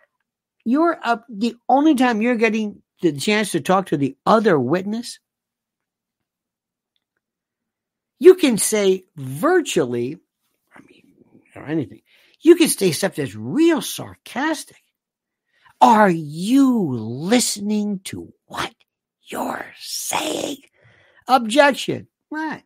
[0.64, 5.18] you're up the only time you're getting the chance to talk to the other witness.
[8.18, 10.18] You can say virtually,
[10.75, 11.05] I mean,
[11.57, 12.03] or anything.
[12.40, 14.77] You can say stuff that's real sarcastic.
[15.81, 18.72] Are you listening to what
[19.25, 20.59] you're saying?
[21.27, 22.07] Objection.
[22.29, 22.62] What?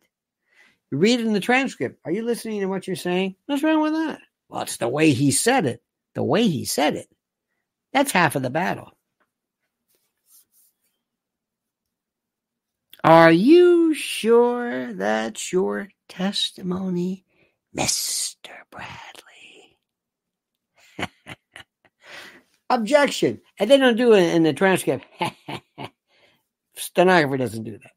[0.91, 1.99] You read it in the transcript.
[2.05, 3.35] Are you listening to what you're saying?
[3.47, 4.19] What's wrong with that?
[4.49, 5.81] Well, it's the way he said it.
[6.13, 7.07] The way he said it.
[7.93, 8.91] That's half of the battle.
[13.03, 17.23] Are you sure that's your testimony,
[17.75, 18.49] Mr.
[18.71, 19.77] Bradley?
[22.69, 23.41] Objection.
[23.59, 25.05] And they don't do it in the transcript.
[26.75, 27.91] Stenographer doesn't do that.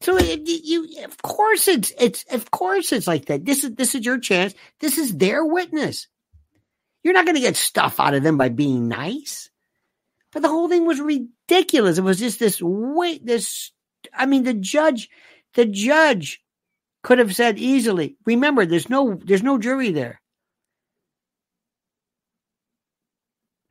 [0.00, 3.44] So it, you, of course, it's it's of course it's like that.
[3.44, 4.54] This is this is your chance.
[4.80, 6.06] This is their witness.
[7.08, 9.48] You're not going to get stuff out of them by being nice.
[10.30, 11.96] But the whole thing was ridiculous.
[11.96, 13.24] It was just this wait.
[13.24, 13.72] This,
[14.12, 15.08] I mean, the judge,
[15.54, 16.42] the judge
[17.02, 18.18] could have said easily.
[18.26, 20.20] Remember, there's no there's no jury there.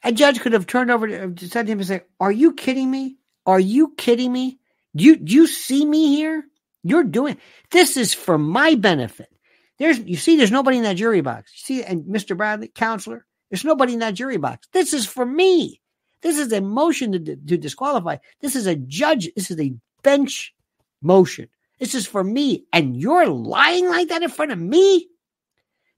[0.03, 2.89] A judge could have turned over to, said to him and said, "Are you kidding
[2.89, 3.17] me?
[3.45, 4.57] Are you kidding me?
[4.95, 6.43] Do you, do you see me here?
[6.81, 7.37] You're doing
[7.69, 9.29] this is for my benefit.
[9.79, 11.51] There's you see, there's nobody in that jury box.
[11.53, 12.35] You see, and Mr.
[12.35, 14.67] Bradley, counselor, there's nobody in that jury box.
[14.71, 15.81] This is for me.
[16.21, 18.17] This is a motion to, to disqualify.
[18.41, 19.29] This is a judge.
[19.35, 20.53] This is a bench
[21.01, 21.47] motion.
[21.79, 22.65] This is for me.
[22.73, 25.07] And you're lying like that in front of me?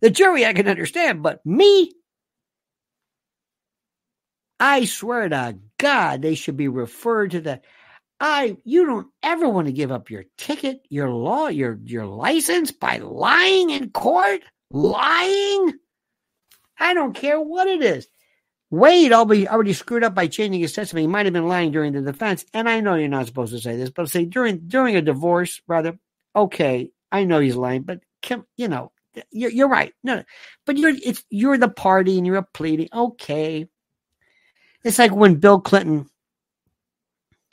[0.02, 1.94] The jury I can understand, but me?
[4.60, 7.62] I swear to God, they should be referred to the
[8.20, 12.72] I you don't ever want to give up your ticket, your law, your your license
[12.72, 14.42] by lying in court?
[14.72, 15.74] Lying?
[16.80, 18.08] I don't care what it is.
[18.72, 21.04] Wade already, already screwed up by changing his testimony.
[21.04, 22.46] He might have been lying during the defense.
[22.54, 25.60] And I know you're not supposed to say this, but say during during a divorce,
[25.62, 25.98] brother,
[26.36, 28.92] okay, I know he's lying, but come, you know,
[29.32, 29.94] you're, you're right.
[30.04, 30.24] No,
[30.66, 32.90] but you're it's you're the party and you're a pleading.
[32.94, 33.68] Okay.
[34.84, 36.08] It's like when Bill Clinton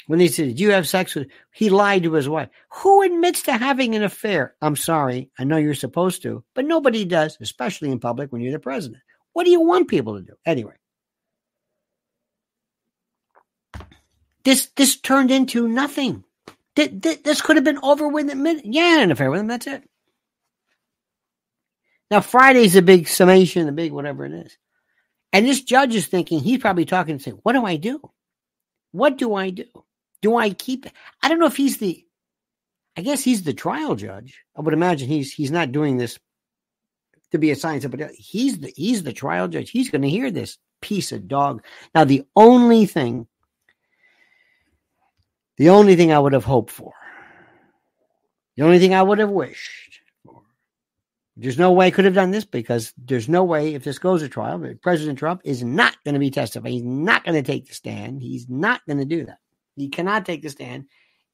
[0.06, 2.48] when they said, you have sex with he lied to his wife.
[2.70, 4.54] Who admits to having an affair?
[4.62, 8.52] I'm sorry, I know you're supposed to, but nobody does, especially in public when you're
[8.52, 9.02] the president.
[9.32, 10.34] What do you want people to do?
[10.44, 10.74] Anyway.
[14.44, 16.22] This this turned into nothing.
[16.76, 18.64] This could have been over with a minute.
[18.64, 19.48] Yeah, an affair with him.
[19.48, 19.82] That's it.
[22.12, 24.56] Now Friday's a big summation, a big whatever it is,
[25.32, 28.00] and this judge is thinking he's probably talking and saying, "What do I do?
[28.92, 29.64] What do I do?"
[30.22, 30.86] Do I keep?
[31.22, 32.04] I don't know if he's the.
[32.96, 34.40] I guess he's the trial judge.
[34.56, 36.18] I would imagine he's he's not doing this
[37.32, 39.70] to be assigned but uh, He's the he's the trial judge.
[39.70, 41.62] He's going to hear this piece of dog.
[41.94, 43.26] Now the only thing,
[45.58, 46.92] the only thing I would have hoped for,
[48.56, 50.42] the only thing I would have wished for,
[51.36, 54.22] there's no way I could have done this because there's no way if this goes
[54.22, 56.72] to trial, President Trump is not going to be testified.
[56.72, 58.22] He's not going to take the stand.
[58.22, 59.38] He's not going to do that.
[59.76, 60.86] You cannot take the stand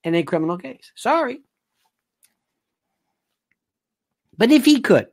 [0.05, 0.93] in a criminal case.
[0.97, 1.41] Sorry.
[4.37, 5.07] But if he could,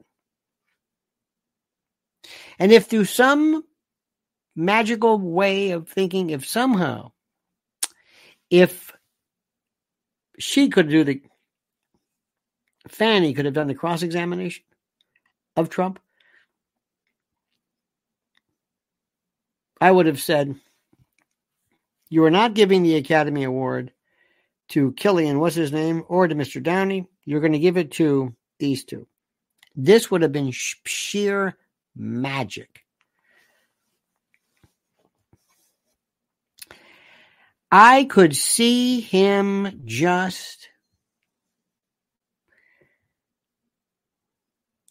[2.57, 3.63] and if through some
[4.55, 7.11] magical way of thinking, if somehow,
[8.49, 8.91] if
[10.39, 11.21] she could do the,
[12.87, 14.63] Fani could have done the cross examination
[15.55, 15.99] of Trump,
[19.79, 20.55] I would have said,
[22.09, 23.91] you are not giving the Academy Award
[24.69, 26.61] to Cillian, what's his name, or to Mr.
[26.61, 27.07] Downey.
[27.25, 29.07] You're going to give it to these two.
[29.75, 31.57] This would have been sheer
[31.95, 32.83] magic.
[37.71, 40.69] I could see him just.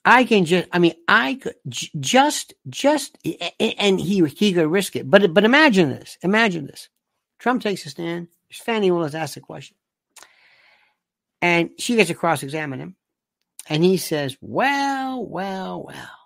[0.05, 3.19] I can just, I mean, I could just, just,
[3.61, 5.11] and he he could risk it.
[5.11, 6.89] But but imagine this, imagine this.
[7.39, 8.29] Trump takes a stand.
[8.53, 9.77] Fani Willis asks a question,
[11.43, 12.97] and she gets to cross-examine him,
[13.69, 16.19] and he says, "Well, well, well."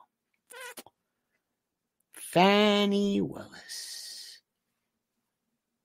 [2.12, 4.40] Fani Willis.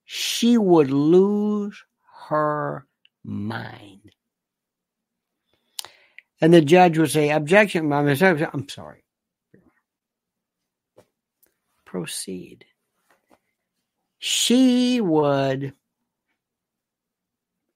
[0.05, 1.83] She would lose
[2.29, 2.87] her
[3.23, 4.11] mind.
[6.39, 9.03] And the judge would say, Objection, I'm sorry.
[11.83, 12.65] Proceed.
[14.29, 15.71] She would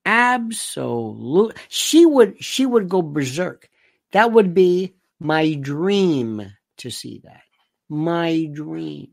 [0.04, 3.70] absolute she would she would go berserk.
[4.12, 7.44] That would be my dream to see that
[7.88, 9.12] my dream.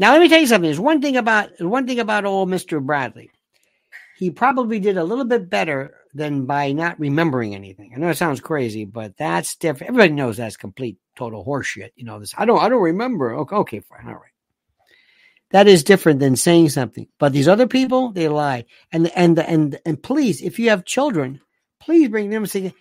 [0.00, 0.66] Now let me tell you something.
[0.66, 2.84] There's one thing about one thing about old Mr.
[2.84, 3.30] Bradley.
[4.24, 7.92] He probably did a little bit better than by not remembering anything.
[7.94, 9.90] I know it sounds crazy, but that's different.
[9.90, 11.90] Everybody knows that's complete total horseshit.
[11.94, 12.32] You know this.
[12.38, 12.58] I don't.
[12.58, 13.34] I don't remember.
[13.34, 14.32] Okay, okay, fine, all right.
[15.50, 17.06] That is different than saying something.
[17.18, 18.64] But these other people, they lie.
[18.90, 21.42] And and and and please, if you have children,
[21.78, 22.72] please bring them say,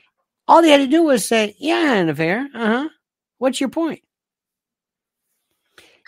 [0.47, 2.47] all they had to do was say, Yeah, an affair.
[2.55, 2.89] Uh huh.
[3.37, 4.01] What's your point?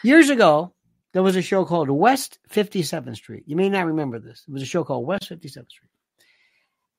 [0.02, 0.74] Years ago,
[1.16, 3.46] there was a show called West 57th Street.
[3.48, 4.44] You may not remember this.
[4.46, 5.90] It was a show called West 57th Street.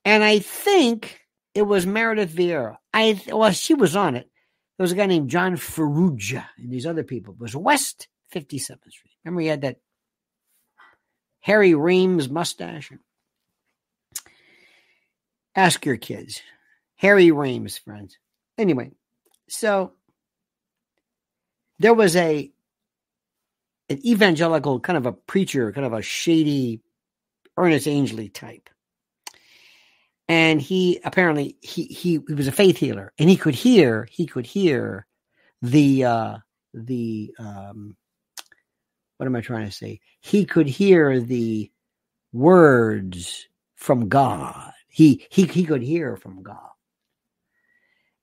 [0.03, 1.21] And I think
[1.53, 2.77] it was Meredith Vieira.
[2.91, 4.27] I well, she was on it.
[4.75, 7.35] There was a guy named John Ferrugia and these other people.
[7.35, 9.13] It was West 57th Street.
[9.23, 9.81] Remember he had that
[11.41, 12.91] Harry Reems mustache?
[15.55, 16.41] Ask your kids.
[16.95, 18.17] Harry Reems, friends.
[18.57, 18.93] Anyway,
[19.47, 19.91] so
[21.77, 22.51] there was a
[23.89, 26.81] an evangelical kind of a preacher, kind of a shady
[27.57, 28.69] Ernest Angley type.
[30.27, 34.25] And he apparently he he, he was a faith healer and he could hear he
[34.25, 35.07] could hear
[35.61, 36.37] the uh
[36.73, 37.95] the um
[39.17, 40.01] what am I trying to say?
[40.19, 41.71] He could hear the
[42.33, 44.73] words from God.
[44.89, 46.69] He he he could hear from God.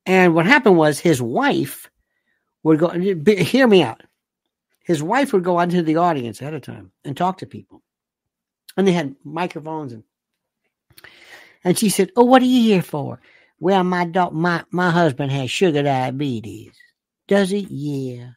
[0.07, 1.91] And what happened was his wife
[2.63, 4.03] would go, hear me out.
[4.85, 7.83] His wife would go onto the audience ahead of time and talk to people.
[8.77, 10.05] And they had microphones and
[11.65, 13.21] and she said, Oh, what are you here for?
[13.59, 16.73] Well, my dog, my, my husband has sugar diabetes.
[17.27, 17.67] Does he?
[17.71, 18.31] Yeah.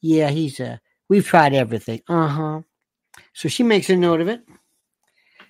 [0.00, 2.02] Yeah, he's a, we've tried everything.
[2.08, 2.60] Uh huh.
[3.32, 4.42] So she makes a note of it.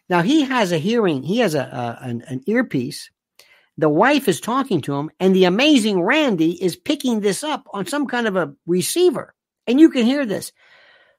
[0.09, 3.11] Now he has a hearing, he has a, a an, an earpiece
[3.79, 7.87] the wife is talking to him, and the amazing Randi is picking this up on
[7.87, 9.35] some kind of a receiver.
[9.67, 10.53] And you can hear this.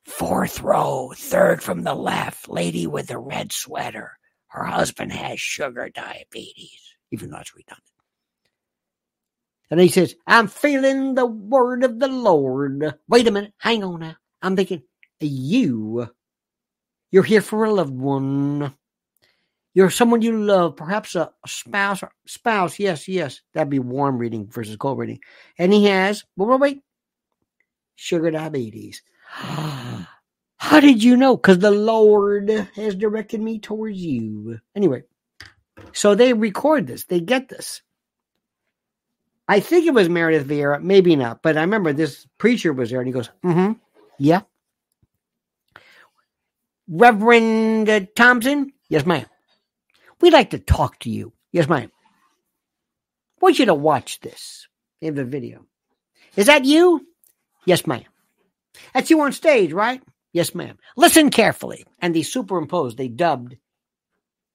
[0.06, 4.18] Fourth row, third from the left, lady with the red sweater.
[4.48, 7.84] Her husband has sugar diabetes, even though it's redundant.
[9.70, 12.96] And he says, I'm feeling the word of the Lord.
[13.10, 13.54] Wait a minute.
[13.58, 14.16] Hang on now.
[14.42, 14.84] I'm thinking,
[15.20, 16.08] you,
[17.12, 18.74] you're here for a loved one.
[19.74, 22.02] You're someone you love, perhaps a, spouse.
[22.26, 23.42] Spouse, yes, yes.
[23.54, 25.20] That'd be warm reading versus cold reading.
[25.60, 26.82] And he has, wait, wait, wait,
[27.98, 29.02] sugar diabetes.
[29.30, 31.36] How did you know?
[31.36, 34.60] Because the Lord has directed me towards you.
[34.76, 35.04] Anyway,
[35.92, 37.82] so they record this, they get this.
[39.50, 43.00] I think it was Meredith Vieira, maybe not, but I remember this preacher was there
[43.00, 43.72] and he goes, mm hmm,
[44.18, 44.42] yeah.
[46.90, 48.74] Reverend Thompson?
[48.90, 49.26] Yes, ma'am.
[50.22, 51.34] We'd like to talk to you.
[51.52, 51.92] Yes, ma'am.
[51.92, 54.68] I want you to watch this
[55.02, 55.66] in the video.
[56.36, 57.06] Is that you?
[57.68, 58.06] Yes, ma'am.
[58.94, 60.02] That's you on stage, right?
[60.32, 60.78] Yes, ma'am.
[60.96, 61.86] Listen carefully.
[62.00, 63.58] And they superimposed, they dubbed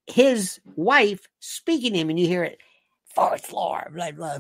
[0.06, 2.58] his wife speaking to him, and you hear it
[3.14, 4.38] fourth floor, blah, blah,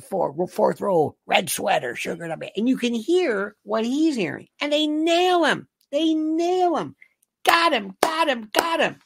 [0.80, 4.48] row, red sweater, sugar, and you can hear what he's hearing.
[4.60, 5.68] And they nail him.
[5.90, 6.96] They nail him.
[7.44, 8.96] Got him, got him, got him.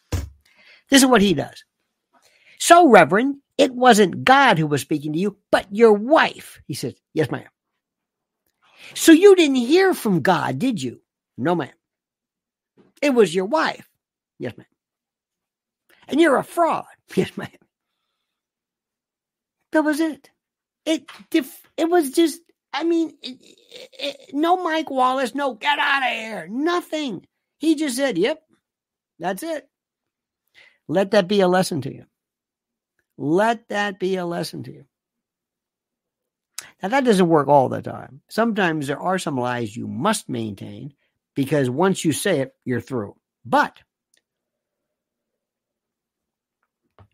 [0.88, 1.64] This is what he does.
[2.58, 6.60] So, Reverend, it wasn't God who was speaking to you, but your wife.
[6.66, 7.48] He says, Yes, ma'am.
[8.95, 11.01] So you didn't hear from God, did you?
[11.37, 11.70] No, ma'am.
[13.03, 13.89] It was your wife.
[14.39, 14.66] Yes, ma'am.
[16.09, 16.84] And you're a fraud.
[17.14, 17.49] Yes, ma'am.
[19.72, 20.30] That was it.
[20.84, 21.11] It
[21.76, 22.41] it was just.
[22.72, 23.39] I mean, it,
[23.99, 27.26] it, no Mike Wallace, no get out of here, nothing.
[27.59, 28.43] He just said, "Yep,
[29.18, 29.68] that's it."
[30.89, 32.05] Let that be a lesson to you.
[33.18, 34.84] Let that be a lesson to you.
[36.83, 38.20] Now, that doesn't work all the time.
[38.29, 40.93] Sometimes there are some lies you must maintain,
[41.35, 43.16] because once you say it, you're through.
[43.45, 43.79] But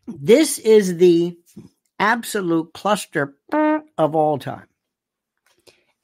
[0.07, 1.37] this is the
[1.97, 3.35] absolute cluster
[3.97, 4.67] of all time.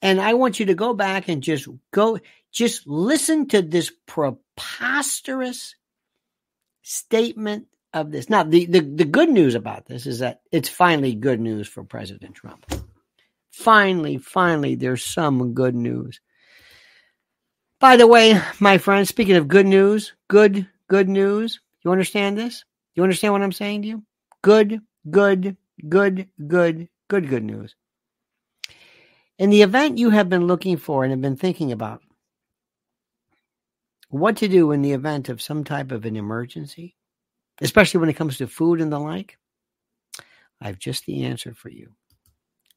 [0.00, 2.18] And I want you to go back and just go,
[2.50, 5.74] just listen to this preposterous
[6.82, 8.30] statement of this.
[8.30, 11.84] Now, the, the, the good news about this is that it's finally good news for
[11.84, 12.64] President Trump.
[13.50, 16.20] Finally, finally, there's some good news.
[17.80, 21.60] By the way, my friends, speaking of good news, good, good news.
[21.82, 22.64] You understand this?
[22.94, 24.04] You understand what I'm saying to you?
[24.42, 24.80] Good,
[25.10, 25.56] good,
[25.88, 27.74] good, good, good, good news.
[29.38, 32.02] In the event you have been looking for and have been thinking about
[34.10, 36.96] what to do in the event of some type of an emergency,
[37.62, 39.38] especially when it comes to food and the like,
[40.60, 41.94] I have just the answer for you.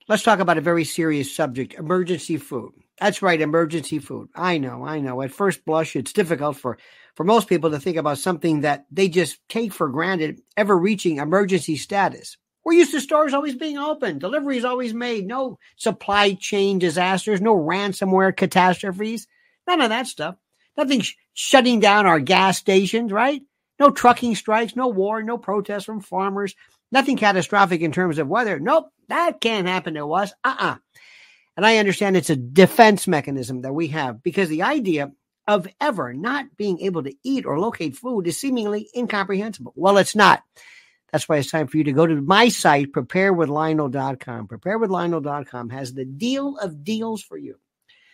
[0.10, 2.74] Let's talk about a very serious subject emergency food.
[3.00, 4.30] That's right, emergency food.
[4.36, 5.22] I know, I know.
[5.22, 6.78] At first blush, it's difficult for,
[7.16, 11.18] for most people to think about something that they just take for granted ever reaching
[11.18, 12.38] emergency status.
[12.66, 17.56] We're used to stores always being open, deliveries always made, no supply chain disasters, no
[17.56, 19.28] ransomware catastrophes,
[19.68, 20.36] none of that stuff.
[20.78, 23.42] Nothing sh- shutting down our gas stations, right?
[23.80, 26.56] No trucking strikes, no war, no protests from farmers,
[26.92, 28.60] nothing catastrophic in terms of weather.
[28.60, 30.32] Nope, that can't happen to us.
[30.44, 30.72] Uh uh-uh.
[30.72, 30.76] uh
[31.58, 35.12] And I understand it's a defense mechanism that we have because the idea
[35.48, 39.74] of ever not being able to eat or locate food is seemingly incomprehensible.
[39.76, 40.44] Well, it's not.
[41.12, 44.48] That's why it's time for you to go to my site, preparewithlionel.com.
[44.48, 47.60] Preparewithlionel.com has the deal of deals for you.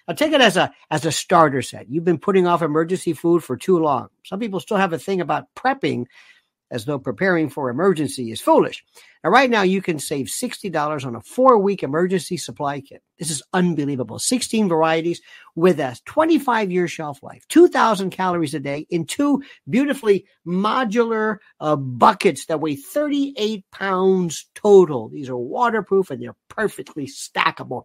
[0.08, 1.90] Now take it as a as a starter set.
[1.90, 4.10] You've been putting off emergency food for too long.
[4.26, 6.08] Some people still have a thing about prepping
[6.72, 8.84] as though preparing for emergency is foolish.
[9.24, 13.04] Now, right now, you can save $60 on a four week emergency supply kit.
[13.18, 14.20] This is unbelievable.
[14.20, 15.22] 16 varieties
[15.56, 21.76] with a 25 year shelf life, 2,000 calories a day in two beautifully modular uh,
[21.76, 25.10] buckets that weigh 38 pounds total.
[25.10, 27.84] These are waterproof and they're perfectly stackable.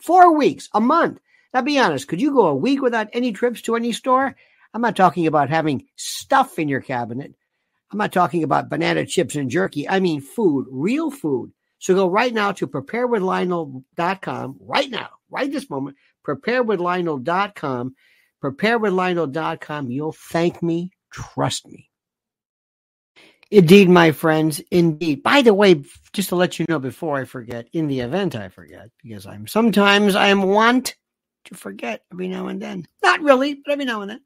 [0.00, 1.20] Four weeks, a month.
[1.52, 4.36] Now, be honest, could you go a week without any trips to any store?
[4.72, 7.34] I'm not talking about having stuff in your cabinet.
[7.92, 9.88] I'm not talking about banana chips and jerky.
[9.88, 11.52] I mean food, real food.
[11.78, 17.94] So go right now to preparewithlionel.com right now, right this moment, preparewithlionel.com,
[18.42, 19.90] preparewithlionel.com.
[19.90, 20.92] You'll thank me.
[21.10, 21.90] Trust me.
[23.50, 25.24] Indeed, my friends, indeed.
[25.24, 25.82] By the way,
[26.12, 29.48] just to let you know before I forget, in the event I forget, because I'm
[29.48, 30.94] sometimes I am want
[31.46, 32.86] to forget every now and then.
[33.02, 34.20] Not really, but every now and then.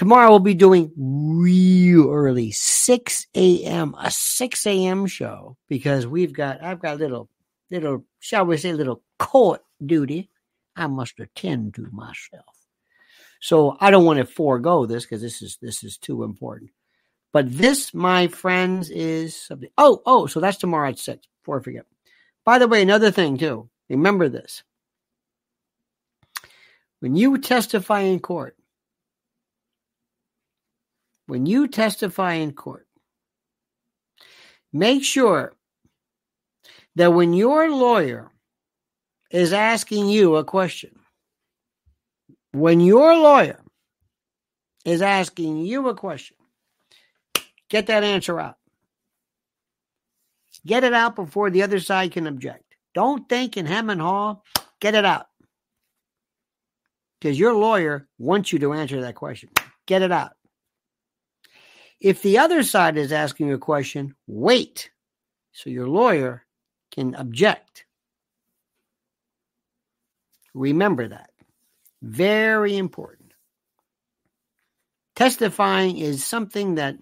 [0.00, 5.06] Tomorrow we'll be doing real early, 6 a.m., a 6 a.m.
[5.06, 7.28] show because we've got, I've got little,
[7.70, 10.30] little, shall we say, little court duty
[10.74, 12.46] I must attend to myself.
[13.40, 16.70] So I don't want to forego this because this is, this is too important.
[17.30, 19.68] But this, my friends, is something.
[19.76, 21.84] Oh, oh, so that's tomorrow at 6, before I forget.
[22.46, 24.62] By the way, another thing too, remember this.
[27.00, 28.56] When you testify in court,
[31.30, 32.88] when you testify in court,
[34.72, 35.54] make sure
[36.96, 38.32] that when your lawyer
[39.30, 40.90] is asking you a question,
[42.50, 43.62] when your lawyer
[44.84, 46.36] is asking you a question,
[47.68, 48.56] get that answer out.
[50.66, 52.74] Get it out before the other side can object.
[52.92, 54.40] Don't think in hem and haw.
[54.80, 55.26] Get it out.
[57.20, 59.50] Because your lawyer wants you to answer that question.
[59.86, 60.32] Get it out.
[62.00, 64.90] If the other side is asking a question, wait
[65.52, 66.46] so your lawyer
[66.92, 67.84] can object.
[70.54, 71.30] Remember that.
[72.02, 73.32] Very important.
[75.14, 76.96] Testifying is something that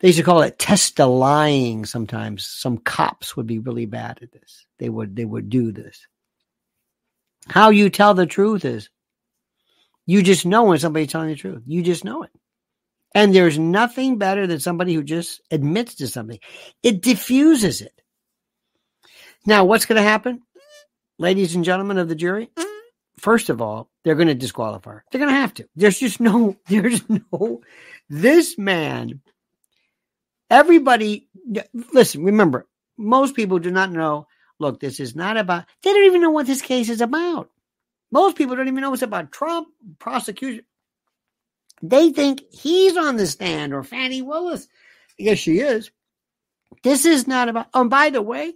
[0.00, 2.46] they used to call it test lying sometimes.
[2.46, 4.66] Some cops would be really bad at this.
[4.78, 6.06] They would they would do this.
[7.48, 8.88] How you tell the truth is
[10.06, 11.62] you just know when somebody's telling the truth.
[11.66, 12.30] You just know it.
[13.14, 16.38] And there's nothing better than somebody who just admits to something.
[16.82, 17.92] It diffuses it.
[19.46, 20.42] Now, what's going to happen,
[21.18, 22.50] ladies and gentlemen of the jury?
[23.18, 25.04] First of all, they're going to disqualify her.
[25.10, 25.68] They're going to have to.
[25.74, 27.62] There's just no, there's no,
[28.08, 29.20] this man,
[30.50, 31.28] everybody,
[31.92, 34.26] listen, remember, most people do not know,
[34.58, 37.50] look, this is not about, they don't even know what this case is about.
[38.10, 40.64] Most people don't even know it's about Trump, prosecution.
[41.82, 44.66] They think he's on the stand or Fani Willis.
[45.16, 45.90] Yes, she is.
[46.82, 47.66] This is not about.
[47.74, 48.52] Oh, by the way,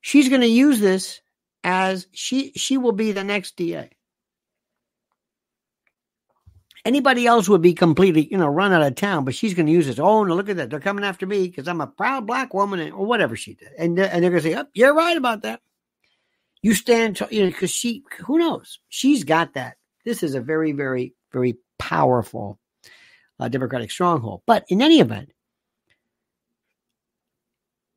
[0.00, 1.20] she's going to use this
[1.62, 3.90] as she she will be the next DA.
[6.84, 9.72] Anybody else would be completely, you know, run out of town, but she's going to
[9.72, 9.98] use this.
[9.98, 10.68] Oh, no, look at that.
[10.68, 13.70] They're coming after me because I'm a proud black woman and, or whatever she did.
[13.78, 15.60] And, and they're going to say, oh, you're right about that.
[16.60, 18.80] You stand, you know, because she, who knows?
[18.90, 19.78] She's got that.
[20.04, 22.58] This is a very, very, very powerful
[23.40, 24.42] uh, Democratic stronghold.
[24.46, 25.32] But in any event,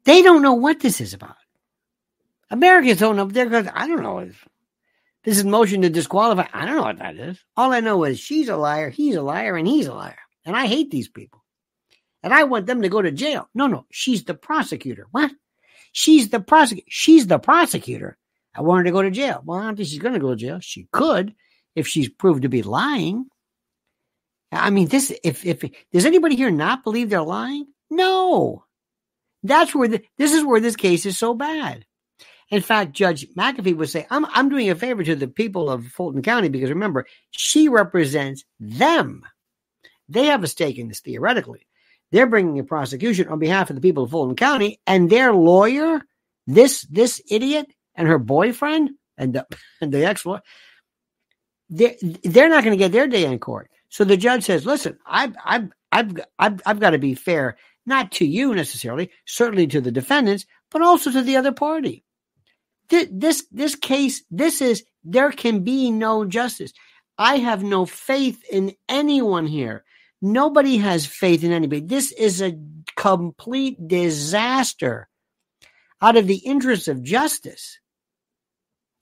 [0.06, 1.36] they don't know what this is about.
[2.50, 3.26] Americans don't know.
[3.26, 4.20] They're going, I don't know.
[4.20, 4.48] If
[5.28, 6.48] this is motion to disqualify.
[6.54, 7.38] I don't know what that is.
[7.58, 10.18] All I know is she's a liar, he's a liar, and he's a liar.
[10.46, 11.44] And I hate these people.
[12.24, 13.50] And I want them to go to jail.
[13.54, 15.08] No, no, she's the prosecutor.
[15.12, 15.32] What?
[15.92, 16.88] She's the prosecutor.
[16.90, 18.18] She's the prosecutor.
[18.56, 19.42] I want her to go to jail.
[19.44, 20.60] Well, I don't think she's going to go to jail.
[20.62, 21.36] She could
[21.78, 23.28] if she's proved to be lying.
[24.52, 25.64] I mean, this, if, if,
[25.94, 27.68] does anybody here not believe they're lying?
[27.92, 28.64] No.
[29.44, 31.86] That's where the, this is where this case is so bad.
[32.50, 35.86] In fact, Judge McAfee would say, I'm, I'm doing a favor to the people of
[35.88, 39.22] Fulton County because remember, she represents them.
[40.10, 41.68] They have a stake in this theoretically.
[42.12, 46.02] They're bringing a prosecution on behalf of the people of Fulton County, and their lawyer,
[46.48, 49.46] this this idiot, and her boyfriend, and the,
[49.82, 50.26] and the ex
[51.70, 53.70] they're, they're not going to get their day in court.
[53.90, 58.12] So the judge says, "Listen, I've I've I've I've, I've got to be fair, not
[58.14, 62.04] to you necessarily, certainly to the defendants, but also to the other party."
[62.90, 66.72] this this case this is there can be no justice
[67.18, 69.84] i have no faith in anyone here
[70.22, 72.58] nobody has faith in anybody this is a
[72.96, 75.08] complete disaster
[76.02, 77.80] out of the interest of justice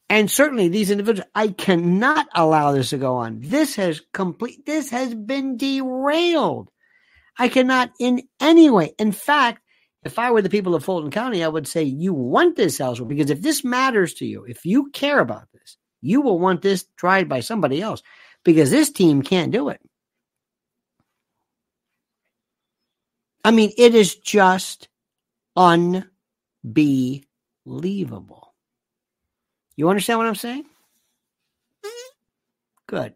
[0.10, 4.90] and certainly these individuals i cannot allow this to go on this has complete this
[4.90, 6.70] has been derailed
[7.40, 9.62] i cannot in any way in fact
[10.06, 13.10] if I were the people of Fulton County, I would say you want this elsewhere
[13.10, 16.86] because if this matters to you, if you care about this, you will want this
[16.96, 18.04] tried by somebody else
[18.44, 19.82] because this team can't do it.
[23.44, 24.90] I mean, it is just
[25.56, 26.06] unbelievable.
[29.76, 30.64] You understand what I'm saying?
[31.86, 32.12] Mm-hmm.
[32.88, 33.14] Good.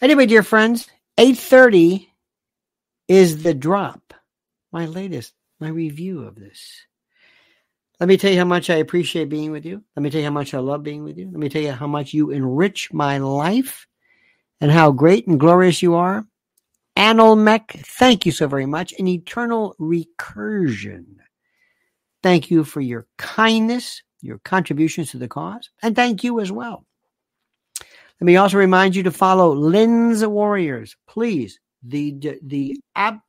[0.00, 0.88] Anyway, dear friends,
[1.18, 2.08] 8:30
[3.08, 4.14] is the drop.
[4.72, 6.82] My latest my review of this.
[7.98, 9.82] Let me tell you how much I appreciate being with you.
[9.96, 11.30] Let me tell you how much I love being with you.
[11.30, 13.86] Let me tell you how much you enrich my life
[14.60, 16.26] and how great and glorious you are.
[16.96, 18.92] Analmec, thank you so very much.
[18.98, 21.04] An eternal recursion.
[22.22, 26.84] Thank you for your kindness, your contributions to the cause, and thank you as well.
[28.20, 30.96] Let me also remind you to follow Lynn's Warriors.
[31.06, 32.76] Please, the the the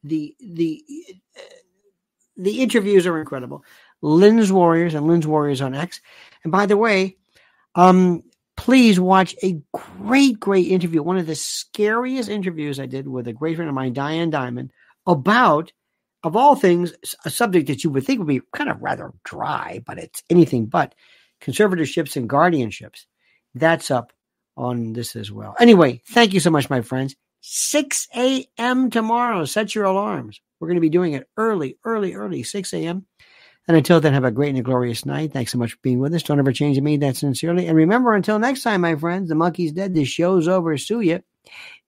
[0.03, 0.83] the, the
[2.37, 3.63] the interviews are incredible.
[4.01, 5.99] Lynn's Warriors and Lynn's Warriors on X.
[6.43, 7.17] And by the way,
[7.75, 8.23] um,
[8.55, 11.01] please watch a great, great interview.
[11.01, 14.69] One of the scariest interviews I did with a great friend of mine, Diane Dimond,
[15.05, 15.71] about,
[16.27, 16.93] of all things,
[17.25, 20.65] a subject that you would think would be kind of rather dry, but it's anything
[20.65, 20.93] but
[21.41, 23.05] conservatorships and guardianships.
[23.55, 24.13] That's up
[24.55, 25.55] on this as well.
[25.59, 27.15] Anyway, thank you so much, my friends.
[27.41, 28.89] 6 a.m.
[28.89, 29.45] tomorrow.
[29.45, 30.41] Set your alarms.
[30.59, 33.05] We're going to be doing it early, early, early, 6 a.m.
[33.67, 35.33] And until then, have a great and a glorious night.
[35.33, 36.23] Thanks so much for being with us.
[36.23, 36.97] Don't ever change me.
[36.97, 37.67] That sincerely.
[37.67, 39.93] And remember, until next time, my friends, the monkey's dead.
[39.93, 40.77] This show's over.
[40.77, 41.21] Sue you.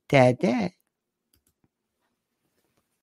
[0.09, 0.71] Dad, dad.